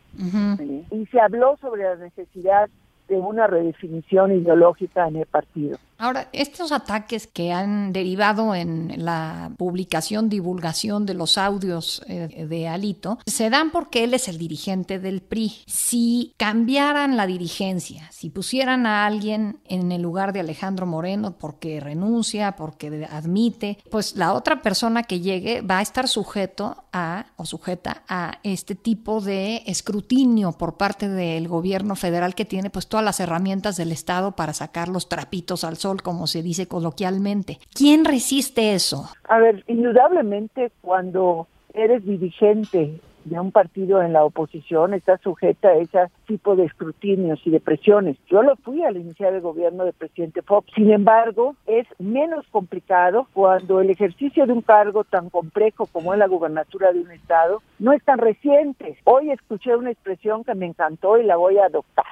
Y 0.92 1.06
se 1.08 1.20
habló 1.20 1.58
sobre 1.58 1.84
la 1.84 1.96
necesidad 1.96 2.70
de 3.08 3.18
una 3.18 3.48
redefinición 3.48 4.32
ideológica 4.32 5.08
en 5.08 5.18
el 5.18 5.25
partido. 5.25 5.78
Ahora, 6.01 6.29
estos 6.34 6.72
ataques 6.72 7.27
que 7.27 7.51
han 7.51 7.93
derivado 7.93 8.55
en 8.55 9.05
la 9.05 9.51
publicación, 9.55 10.29
divulgación 10.29 11.05
de 11.05 11.13
los 11.13 11.38
audios 11.38 12.01
eh, 12.08 12.48
de 12.50 12.67
Alito, 12.67 13.20
se 13.27 13.51
dan 13.51 13.70
porque 13.70 14.03
él 14.03 14.15
es 14.15 14.27
el 14.27 14.39
dirigente 14.39 14.98
del 14.98 15.22
PRI. 15.22 15.62
Si 15.67 16.34
cambiaran 16.38 17.17
la 17.17 17.27
dirigencia, 17.27 18.10
si 18.12 18.31
pusieran 18.31 18.88
a 18.88 19.05
alguien 19.05 19.60
en 19.65 19.91
el 19.91 20.01
lugar 20.01 20.34
de 20.34 20.39
Alejandro 20.39 20.88
Moreno 20.88 21.38
porque 21.38 21.79
renuncia, 21.79 22.55
porque 22.55 23.08
admite, 23.08 23.77
pues 23.91 24.15
la 24.15 24.34
otra 24.34 24.63
persona 24.63 25.03
que 25.03 25.20
llegue 25.20 25.62
va 25.62 25.77
a 25.77 25.84
estar 25.84 26.08
sujeto 26.08 26.84
a 26.91 27.27
o 27.36 27.46
sujeta 27.46 28.01
a 28.08 28.39
este 28.41 28.74
tipo 28.74 29.22
de 29.22 29.62
escrutinio 29.67 30.53
por 30.53 30.77
parte 30.77 31.08
del 31.08 31.48
gobierno 31.48 31.96
federal 31.96 32.34
que 32.34 32.46
tiene 32.46 32.72
pues 32.72 32.88
todas 32.88 33.05
las 33.05 33.20
herramientas 33.20 33.77
del 33.77 33.91
Estado 33.91 34.36
para 34.36 34.55
sacar 34.55 34.88
los 34.88 35.08
trapitos 35.08 35.63
al 35.63 35.77
sol 35.77 35.91
como 36.00 36.28
se 36.28 36.42
dice 36.42 36.68
coloquialmente. 36.68 37.60
¿Quién 37.74 38.06
resiste 38.06 38.74
eso? 38.74 39.10
A 39.28 39.40
ver, 39.40 39.64
indudablemente 39.68 40.72
cuando 40.82 41.48
eres 41.74 42.06
dirigente 42.06 43.00
de 43.25 43.40
un 43.40 43.51
partido 43.51 44.01
en 44.01 44.13
la 44.13 44.24
oposición 44.24 44.94
está 44.94 45.18
sujeta 45.18 45.70
a 45.70 45.75
ese 45.75 46.00
tipo 46.25 46.56
de 46.56 46.66
escrutinios 46.66 47.40
y 47.46 47.51
de 47.51 47.60
presiones. 47.60 48.18
Yo 48.28 48.42
lo 48.42 48.56
fui 48.58 48.84
al 48.84 48.98
iniciar 48.98 49.34
el 49.34 49.42
gobierno 49.42 49.86
del 49.86 49.94
presidente 49.94 50.42
Fox. 50.42 50.72
Sin 50.75 50.92
embargo, 50.92 51.56
es 51.68 51.88
menos 52.00 52.46
complicado 52.51 53.28
cuando 53.34 53.82
el 53.82 53.90
ejercicio 53.90 54.46
de 54.46 54.54
un 54.54 54.62
cargo 54.62 55.04
tan 55.04 55.30
complejo 55.30 55.86
como 55.88 56.13
es 56.13 56.20
la 56.20 56.28
gubernatura 56.28 56.92
de 56.92 57.01
un 57.01 57.12
estado 57.12 57.62
no 57.80 57.94
es 57.94 58.04
tan 58.04 58.18
reciente. 58.18 58.98
Hoy 59.06 59.32
escuché 59.32 59.75
una 59.75 59.92
expresión 59.92 60.44
que 60.44 60.56
me 60.56 60.66
encantó 60.66 61.18
y 61.18 61.24
la 61.24 61.36
voy 61.36 61.58
a 61.58 61.66
adoptar. 61.66 62.06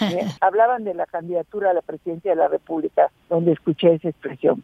¿Eh? 0.00 0.26
Hablaban 0.40 0.84
de 0.84 0.94
la 0.94 1.06
candidatura 1.06 1.70
a 1.70 1.74
la 1.74 1.82
presidencia 1.82 2.32
de 2.32 2.36
la 2.36 2.48
República, 2.48 3.10
donde 3.28 3.52
escuché 3.52 3.94
esa 3.94 4.08
expresión, 4.08 4.62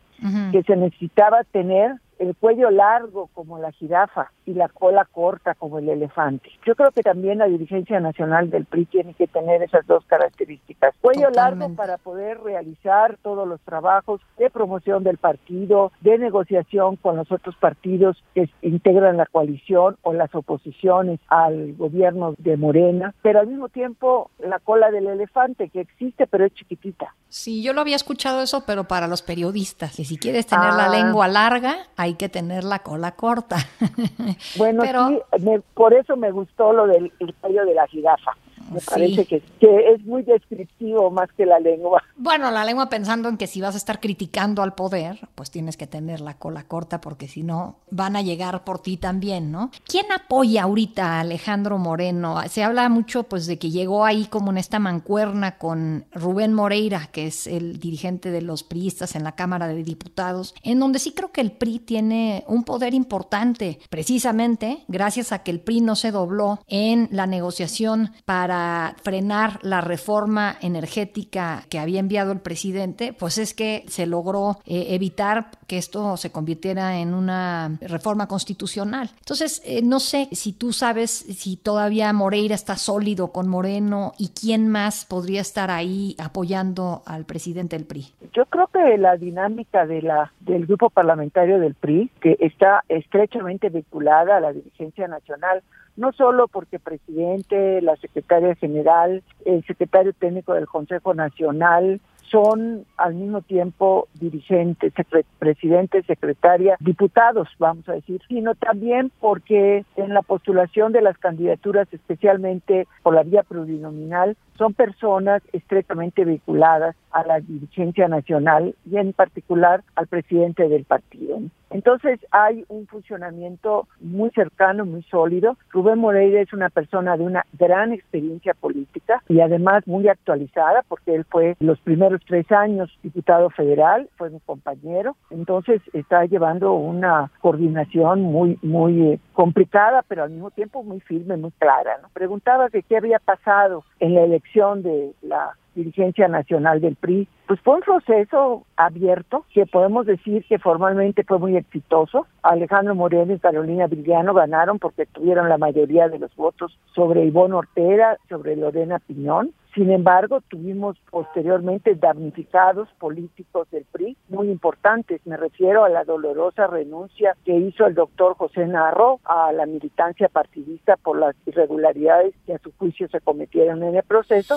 que 0.52 0.62
se 0.62 0.76
necesitaba 0.76 1.45
tener 1.45 1.97
el 2.19 2.35
cuello 2.37 2.71
largo 2.71 3.29
como 3.35 3.59
la 3.59 3.73
jirafa 3.73 4.33
y 4.45 4.55
la 4.55 4.69
cola 4.69 5.05
corta 5.05 5.55
como 5.55 5.79
el 5.79 5.89
elefante. 5.89 6.51
Yo 6.67 6.75
creo 6.75 6.91
que 6.91 7.03
también 7.03 7.39
la 7.39 7.47
dirigencia 7.47 8.01
nacional 8.01 8.51
del 8.51 8.65
PRI 8.65 8.87
tiene 8.87 9.15
que 9.15 9.27
tener 9.27 9.63
esas 9.63 9.87
dos 9.87 10.05
características. 10.07 10.95
Cuello 11.01 11.31
largo 11.31 11.75
para 11.75 11.99
poder 11.99 12.41
realizar 12.41 13.19
todos 13.23 13.47
los 13.47 13.61
trabajos 13.61 14.21
de 14.39 14.51
promoción 14.51 15.05
del 15.05 15.19
partido, 15.19 15.93
de 16.01 16.19
negociación 16.19 16.97
con 16.97 17.17
los 17.17 17.31
otros 17.31 17.57
partidos 17.57 18.23
que 18.35 18.49
integran 18.63 19.17
la 19.17 19.27
coalición 19.27 19.97
o 20.03 20.13
las 20.13 20.35
oposiciones 20.35 21.21
al 21.29 21.75
gobierno 21.75 22.35
de 22.39 22.57
Morena, 22.57 23.15
pero 23.23 23.41
al 23.41 23.47
mismo 23.47 23.69
tiempo 23.69 24.31
la 24.39 24.59
cola 24.59 24.91
del 24.91 25.07
elefante 25.07 25.69
que 25.69 25.81
existe 25.81 26.27
pero 26.27 26.47
es 26.47 26.55
chiquitita. 26.55 27.15
Sí, 27.29 27.63
yo 27.63 27.73
lo 27.75 27.83
había 27.83 27.97
escuchado 27.97 28.43
eso, 28.43 28.65
pero 28.67 28.85
para 28.85 29.07
los 29.07 29.23
periodistas, 29.23 29.97
que 29.97 30.05
si 30.05 30.17
quieres 30.17 30.47
tener 30.47 30.73
la 30.73 30.87
ah. 30.87 30.89
lengua 30.89 31.29
larga, 31.29 31.77
hay 31.97 32.08
que 32.15 32.29
tener 32.29 32.65
la 32.65 32.81
cola 32.81 33.12
corta. 33.12 33.57
Bueno, 34.57 34.83
sí, 34.85 35.49
por 35.75 35.95
eso 35.95 36.17
me 36.17 36.31
gustó 36.31 36.73
lo 36.73 36.87
del 36.87 37.12
cuello 37.41 37.65
de 37.65 37.75
la 37.75 37.87
jirafa. 37.87 38.37
Me 38.71 38.81
parece 38.81 39.25
que, 39.25 39.41
que, 39.61 39.93
es 39.93 40.05
muy 40.05 40.23
descriptivo 40.23 41.11
más 41.11 41.29
que 41.37 41.47
la 41.47 41.59
lengua. 41.59 42.03
Bueno, 42.17 42.51
la 42.51 42.65
lengua 42.65 42.89
pensando 42.89 43.29
en 43.29 43.37
que 43.37 43.47
si 43.47 43.61
vas 43.61 43.75
a 43.75 43.79
estar 43.79 44.01
criticando 44.01 44.63
al 44.63 44.75
poder, 44.75 45.29
pues 45.35 45.51
tienes 45.51 45.77
que 45.77 45.87
tener 45.87 46.21
la 46.21 46.35
cola 46.35 46.65
corta 46.65 47.01
porque 47.01 47.29
si 47.29 47.43
no 47.43 47.77
van 47.91 48.17
a 48.17 48.23
llegar 48.23 48.65
por 48.65 48.81
ti 48.81 48.97
también, 48.97 49.50
¿no? 49.50 49.71
¿Quién 49.87 50.07
apoya 50.13 50.65
ahorita 50.65 51.17
a 51.17 51.21
Alejandro 51.21 51.78
Moreno? 51.78 52.41
Se 52.49 52.63
habla 52.63 52.89
mucho 52.89 53.25
pues 53.25 53.47
de 53.47 53.59
que 53.59 53.71
llegó 53.71 54.04
ahí 54.04 54.26
como 54.26 54.50
en 54.50 54.59
esta 54.59 54.78
mancuerna 54.78 55.59
con 55.59 56.07
Rubén 56.13 56.52
Moreira, 56.52 57.09
que 57.13 57.26
es 57.26 57.47
el 57.47 57.78
dirigente 57.78 58.31
de 58.31 58.43
los 58.43 58.63
priistas 58.63 59.17
en 59.17 59.25
la 59.25 59.33
Cámara 59.33 59.69
de 59.69 59.83
Diputados, 59.83 60.54
en 60.63 60.81
donde 60.81 60.99
sí 60.99 61.13
creo 61.13 61.33
que 61.33 61.41
el 61.41 61.52
PRI 61.52 61.78
tiene 61.78 62.45
un 62.47 62.65
poder 62.65 62.95
importante, 62.95 63.78
precisamente 63.91 64.85
gracias 64.89 65.33
a 65.33 65.43
que 65.43 65.50
el 65.50 65.61
PRI 65.61 65.81
no 65.81 65.97
se 65.97 66.11
dobló 66.11 66.61
en 66.67 67.09
la 67.13 67.26
negociación 67.26 68.13
para 68.25 68.57
frenar 69.02 69.58
la 69.62 69.80
reforma 69.80 70.56
energética 70.60 71.64
que 71.68 71.78
había 71.78 72.00
enviado 72.00 72.32
el 72.32 72.40
presidente, 72.40 73.12
pues 73.12 73.38
es 73.38 73.54
que 73.54 73.84
se 73.88 74.06
logró 74.06 74.58
eh, 74.66 74.86
evitar 74.90 75.50
que 75.66 75.78
esto 75.78 76.16
se 76.16 76.32
convirtiera 76.32 76.99
en 76.99 77.14
una 77.14 77.76
reforma 77.80 78.26
constitucional. 78.26 79.10
Entonces, 79.18 79.62
eh, 79.64 79.82
no 79.82 80.00
sé 80.00 80.28
si 80.32 80.52
tú 80.52 80.73
sabes 80.73 81.10
si 81.10 81.56
todavía 81.56 82.12
Moreira 82.12 82.54
está 82.54 82.76
sólido 82.76 83.32
con 83.32 83.49
Moreno 83.49 84.12
y 84.18 84.28
quién 84.28 84.68
más 84.68 85.04
podría 85.04 85.40
estar 85.40 85.71
ahí 85.71 86.16
apoyando 86.18 87.02
al 87.06 87.25
presidente 87.25 87.76
del 87.76 87.86
PRI. 87.86 88.06
Yo 88.32 88.47
creo 88.47 88.66
que 88.68 88.99
la 88.99 89.16
dinámica 89.16 89.86
de 89.86 90.02
la 90.02 90.32
del 90.40 90.66
grupo 90.66 90.90
parlamentario 90.90 91.58
del 91.58 91.75
PRI, 91.75 92.10
que 92.21 92.36
está 92.40 92.84
estrechamente 92.88 93.68
vinculada 93.68 94.36
a 94.36 94.40
la 94.40 94.52
dirigencia 94.52 95.08
nacional, 95.08 95.62
no 95.99 96.13
solo 96.13 96.47
porque 96.47 96.78
presidente, 96.78 97.82
la 97.82 97.97
secretaria 97.97 98.54
general, 98.54 99.23
el 99.45 99.65
secretario 99.65 100.13
técnico 100.13 100.54
del 100.54 100.69
Consejo 100.69 101.13
Nacional, 101.13 102.00
son 102.30 102.84
al 102.97 103.15
mismo 103.15 103.41
tiempo 103.43 104.06
dirigentes, 104.15 104.93
presidentes, 105.39 106.06
secretaria, 106.06 106.76
diputados, 106.78 107.49
vamos 107.58 107.89
a 107.89 107.95
decir, 107.95 108.21
sino 108.28 108.54
también 108.54 109.11
porque 109.19 109.84
en 109.97 110.15
la 110.15 110.23
postulación 110.23 110.93
de 110.93 111.02
las 111.02 111.19
candidaturas, 111.19 111.89
especialmente 111.93 112.87
por 113.02 113.15
la 113.15 113.23
vía 113.23 113.43
plurinominal, 113.43 114.37
son 114.58 114.75
personas 114.75 115.42
estrechamente 115.52 116.25
vinculadas 116.25 116.97
a 117.12 117.25
la 117.25 117.40
dirigencia 117.40 118.08
nacional 118.08 118.75
y 118.84 118.97
en 118.97 119.12
particular 119.12 119.82
al 119.94 120.08
presidente 120.08 120.68
del 120.68 120.84
partido. 120.84 121.40
Entonces 121.71 122.18
hay 122.30 122.64
un 122.68 122.86
funcionamiento 122.86 123.86
muy 124.00 124.30
cercano, 124.30 124.86
muy 124.86 125.02
sólido. 125.02 125.56
Rubén 125.71 125.99
Moreira 125.99 126.40
es 126.40 126.52
una 126.52 126.71
persona 126.71 127.16
de 127.16 127.25
una 127.25 127.44
gran 127.58 127.92
experiencia 127.92 128.54
política 128.54 129.23
y 129.28 129.40
además 129.40 129.86
muy 129.86 130.08
actualizada 130.08 130.82
porque 130.88 131.14
él 131.14 131.26
fue 131.28 131.56
los 131.60 131.78
primeros 131.80 132.23
tres 132.26 132.50
años 132.50 132.97
diputado 133.02 133.50
federal, 133.50 134.08
fue 134.16 134.30
mi 134.30 134.40
compañero. 134.40 135.16
Entonces 135.30 135.82
está 135.92 136.25
llevando 136.25 136.73
una 136.73 137.30
coordinación 137.40 138.23
muy, 138.23 138.58
muy 138.62 139.02
eh, 139.02 139.21
complicada, 139.34 140.02
pero 140.08 140.23
al 140.23 140.30
mismo 140.30 140.50
tiempo 140.50 140.82
muy 140.82 141.00
firme, 141.00 141.36
muy 141.36 141.50
clara. 141.58 141.99
¿no? 142.00 142.08
Preguntaba 142.14 142.68
de 142.68 142.82
qué 142.82 142.97
había 142.97 143.18
pasado 143.18 143.84
en 144.00 144.14
la 144.14 144.23
elección 144.23 144.48
de 144.54 145.15
la 145.23 145.56
dirigencia 145.75 146.28
nacional 146.28 146.81
del 146.81 146.97
PRI, 146.97 147.28
pues 147.47 147.61
fue 147.61 147.76
un 147.76 147.81
proceso 147.81 148.67
abierto 148.76 149.45
que 149.52 149.67
podemos 149.67 150.07
decir 150.07 150.45
que 150.49 150.59
formalmente 150.59 151.25
fue 151.25 151.39
muy 151.39 151.57
exitoso. 151.57 152.26
Alejandro 152.43 152.95
Moreno 152.95 153.33
y 153.33 153.39
Carolina 153.39 153.87
Villano 153.87 154.35
ganaron 154.35 154.78
porque 154.78 155.07
tuvieron 155.07 155.49
la 155.49 155.59
mayoría 155.59 156.09
de 156.09 156.19
los 156.19 156.35
votos 156.37 156.78
sobre 156.95 157.25
Ivonne 157.25 157.54
Ortega, 157.54 158.19
sobre 158.28 158.57
Lorena 158.57 158.99
Piñón. 158.99 159.52
Sin 159.75 159.91
embargo, 159.91 160.41
tuvimos 160.49 160.97
posteriormente 161.11 161.95
damnificados 161.95 162.89
políticos 162.99 163.71
del 163.71 163.85
PRI 163.85 164.17
muy 164.28 164.50
importantes. 164.50 165.21
Me 165.25 165.37
refiero 165.37 165.85
a 165.85 165.89
la 165.89 166.04
dolorosa 166.04 166.67
renuncia 166.67 167.37
que 167.45 167.57
hizo 167.57 167.87
el 167.87 167.95
doctor 167.95 168.35
José 168.35 168.67
Narro 168.67 169.21
a 169.25 169.52
la 169.52 169.67
militancia 169.67 170.28
partidista 170.28 170.97
por 170.97 171.19
las 171.19 171.37
irregularidades 171.47 172.35
que 172.47 172.54
a 172.54 172.59
su 172.59 172.73
juicio 172.73 173.09
se 173.09 173.21
cometieron 173.21 173.83
en 173.85 173.97
el 173.97 174.02
proceso. 174.02 174.57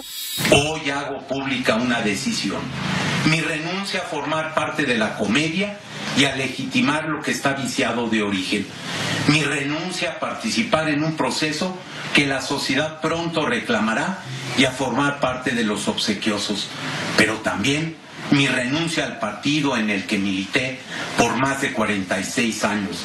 Hoy 0.51 0.89
hago 0.89 1.10
pública 1.19 1.75
una 1.75 2.01
decisión. 2.01 2.61
Mi 3.29 3.39
renuncia 3.39 4.01
a 4.01 4.03
formar 4.03 4.53
parte 4.53 4.85
de 4.85 4.97
la 4.97 5.15
comedia 5.15 5.77
y 6.17 6.25
a 6.25 6.35
legitimar 6.35 7.05
lo 7.05 7.21
que 7.21 7.31
está 7.31 7.53
viciado 7.53 8.09
de 8.09 8.23
origen, 8.23 8.65
mi 9.27 9.43
renuncia 9.43 10.11
a 10.11 10.19
participar 10.19 10.89
en 10.89 11.03
un 11.03 11.15
proceso 11.15 11.77
que 12.13 12.25
la 12.25 12.41
sociedad 12.41 12.99
pronto 12.99 13.45
reclamará 13.45 14.19
y 14.57 14.65
a 14.65 14.71
formar 14.71 15.19
parte 15.19 15.51
de 15.51 15.63
los 15.63 15.87
obsequiosos, 15.87 16.67
pero 17.17 17.35
también 17.35 17.95
mi 18.31 18.47
renuncia 18.47 19.05
al 19.05 19.19
partido 19.19 19.75
en 19.77 19.89
el 19.89 20.05
que 20.05 20.17
milité 20.17 20.79
por 21.17 21.35
más 21.37 21.61
de 21.61 21.73
46 21.73 22.63
años, 22.63 23.03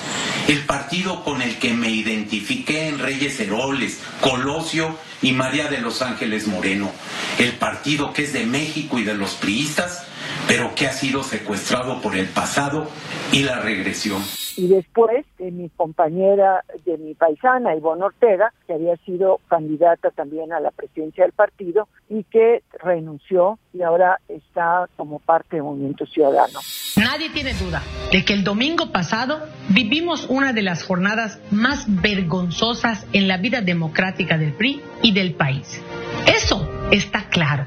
el 0.49 0.65
partido 0.65 1.25
con 1.25 1.43
el 1.43 1.59
que 1.59 1.75
me 1.75 1.91
identifiqué 1.91 2.89
en 2.89 2.99
Reyes 2.99 3.39
Heroles, 3.41 3.99
Colosio 4.21 4.97
y 5.23 5.33
María 5.33 5.69
de 5.69 5.79
los 5.79 6.03
Ángeles 6.03 6.47
Moreno, 6.47 6.91
el 7.39 7.53
partido 7.53 8.13
que 8.13 8.23
es 8.23 8.33
de 8.33 8.47
México 8.47 8.99
y 8.99 9.05
de 9.05 9.15
los 9.15 9.35
priistas, 9.35 10.07
pero 10.47 10.75
que 10.75 10.87
ha 10.87 10.93
sido 10.93 11.23
secuestrado 11.23 12.01
por 12.01 12.17
el 12.17 12.27
pasado 12.27 12.91
y 13.33 13.43
la 13.43 13.61
regresión 13.61 14.23
y 14.57 14.69
después 14.69 15.27
de 15.39 15.51
mi 15.51 15.69
compañera, 15.69 16.65
de 16.85 16.97
mi 16.97 17.15
paisana 17.15 17.77
Ivonne 17.77 18.05
Ortega, 18.05 18.53
que 18.67 18.73
había 18.73 18.97
sido 18.99 19.41
candidata 19.49 20.11
también 20.11 20.53
a 20.53 20.61
la 20.61 20.71
presidencia 20.71 21.25
del 21.25 21.33
partido 21.33 21.89
y 22.09 22.25
que 22.25 22.63
renunció 22.83 23.59
y 23.75 23.83
ahora 23.83 24.19
está 24.29 24.89
como 24.97 25.19
parte 25.19 25.57
del 25.57 25.65
Movimiento 25.65 26.07
Ciudadano. 26.07 26.61
Nadie 26.97 27.29
tiene 27.31 27.53
duda 27.55 27.83
de 28.11 28.25
que 28.25 28.33
el 28.33 28.45
domingo 28.45 28.91
pasado 28.93 29.47
vivimos 29.69 30.27
una 30.31 30.55
de 30.55 30.63
las 30.63 30.83
jornadas 30.85 31.39
más 31.51 31.85
vergonzosas 32.01 33.07
en 33.13 33.29
la 33.29 33.37
vida 33.37 33.61
democrática 33.61 34.39
del 34.39 34.55
PRI 34.55 34.81
y 35.07 35.13
del 35.13 35.35
país. 35.35 35.81
Eso 36.27 36.89
está 36.91 37.29
claro. 37.29 37.67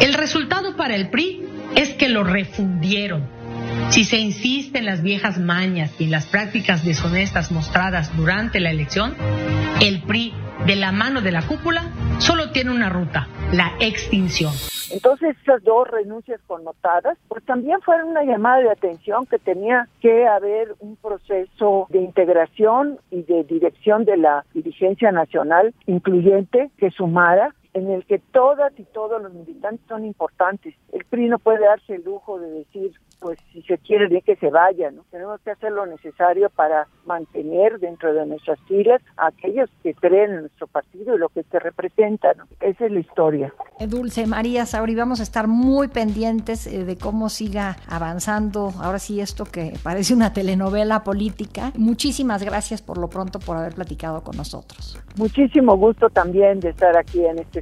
El 0.00 0.14
resultado 0.14 0.74
para 0.74 0.96
el 0.96 1.10
PRI 1.10 1.42
es 1.76 1.90
que 1.90 2.08
lo 2.08 2.24
refundieron 2.24 3.28
si 3.90 4.04
se 4.04 4.16
insiste 4.16 4.78
en 4.78 4.86
las 4.86 5.02
viejas 5.02 5.38
mañas 5.38 5.90
y 5.98 6.04
en 6.04 6.10
las 6.10 6.24
prácticas 6.24 6.82
deshonestas 6.82 7.52
mostradas 7.52 8.16
durante 8.16 8.58
la 8.58 8.70
elección, 8.70 9.14
el 9.82 10.00
PRI, 10.02 10.32
de 10.66 10.76
la 10.76 10.92
mano 10.92 11.20
de 11.20 11.32
la 11.32 11.42
cúpula, 11.42 11.90
solo 12.18 12.52
tiene 12.52 12.70
una 12.70 12.88
ruta, 12.88 13.28
la 13.52 13.72
extinción. 13.80 14.54
Entonces 14.92 15.36
esas 15.42 15.62
dos 15.64 15.88
renuncias 15.88 16.40
connotadas, 16.46 17.16
pues 17.28 17.42
también 17.44 17.80
fueron 17.80 18.08
una 18.08 18.24
llamada 18.24 18.60
de 18.60 18.70
atención 18.70 19.24
que 19.24 19.38
tenía 19.38 19.88
que 20.00 20.26
haber 20.26 20.74
un 20.80 20.96
proceso 20.96 21.86
de 21.88 22.02
integración 22.02 22.98
y 23.10 23.22
de 23.22 23.44
dirección 23.44 24.04
de 24.04 24.18
la 24.18 24.44
dirigencia 24.52 25.10
nacional 25.10 25.72
incluyente 25.86 26.70
que 26.76 26.90
sumara 26.90 27.54
en 27.74 27.90
el 27.90 28.04
que 28.04 28.18
todas 28.18 28.72
y 28.78 28.84
todos 28.84 29.22
los 29.22 29.32
militantes 29.32 29.86
son 29.88 30.04
importantes. 30.04 30.74
El 30.92 31.04
PRI 31.04 31.28
no 31.28 31.38
puede 31.38 31.64
darse 31.64 31.94
el 31.94 32.04
lujo 32.04 32.38
de 32.38 32.50
decir 32.50 32.92
pues 33.22 33.38
si 33.52 33.62
se 33.62 33.78
quiere 33.78 34.08
de 34.08 34.20
que 34.20 34.36
se 34.36 34.50
vaya, 34.50 34.90
¿no? 34.90 35.04
Tenemos 35.10 35.40
que 35.42 35.52
hacer 35.52 35.70
lo 35.72 35.86
necesario 35.86 36.50
para 36.50 36.88
mantener 37.06 37.78
dentro 37.78 38.12
de 38.12 38.26
nuestras 38.26 38.58
filas 38.66 39.00
a 39.16 39.28
aquellos 39.28 39.70
que 39.82 39.94
creen 39.94 40.32
en 40.32 40.40
nuestro 40.40 40.66
partido 40.66 41.14
y 41.14 41.18
lo 41.18 41.28
que 41.28 41.44
se 41.44 41.58
representa, 41.60 42.34
¿no? 42.34 42.44
Esa 42.60 42.86
es 42.86 42.92
la 42.92 42.98
historia. 42.98 43.54
Eh, 43.78 43.86
Dulce 43.86 44.26
María 44.26 44.66
Sauri, 44.66 44.94
vamos 44.96 45.20
a 45.20 45.22
estar 45.22 45.46
muy 45.46 45.88
pendientes 45.88 46.66
eh, 46.66 46.84
de 46.84 46.98
cómo 46.98 47.28
siga 47.28 47.76
avanzando 47.88 48.72
ahora 48.80 48.98
sí 48.98 49.20
esto 49.20 49.44
que 49.44 49.74
parece 49.82 50.14
una 50.14 50.32
telenovela 50.32 51.04
política. 51.04 51.72
Muchísimas 51.76 52.42
gracias 52.42 52.82
por 52.82 52.98
lo 52.98 53.08
pronto 53.08 53.38
por 53.38 53.56
haber 53.56 53.74
platicado 53.74 54.24
con 54.24 54.36
nosotros. 54.36 54.98
Muchísimo 55.16 55.76
gusto 55.76 56.10
también 56.10 56.58
de 56.58 56.70
estar 56.70 56.96
aquí 56.96 57.24
en 57.24 57.38
este 57.38 57.61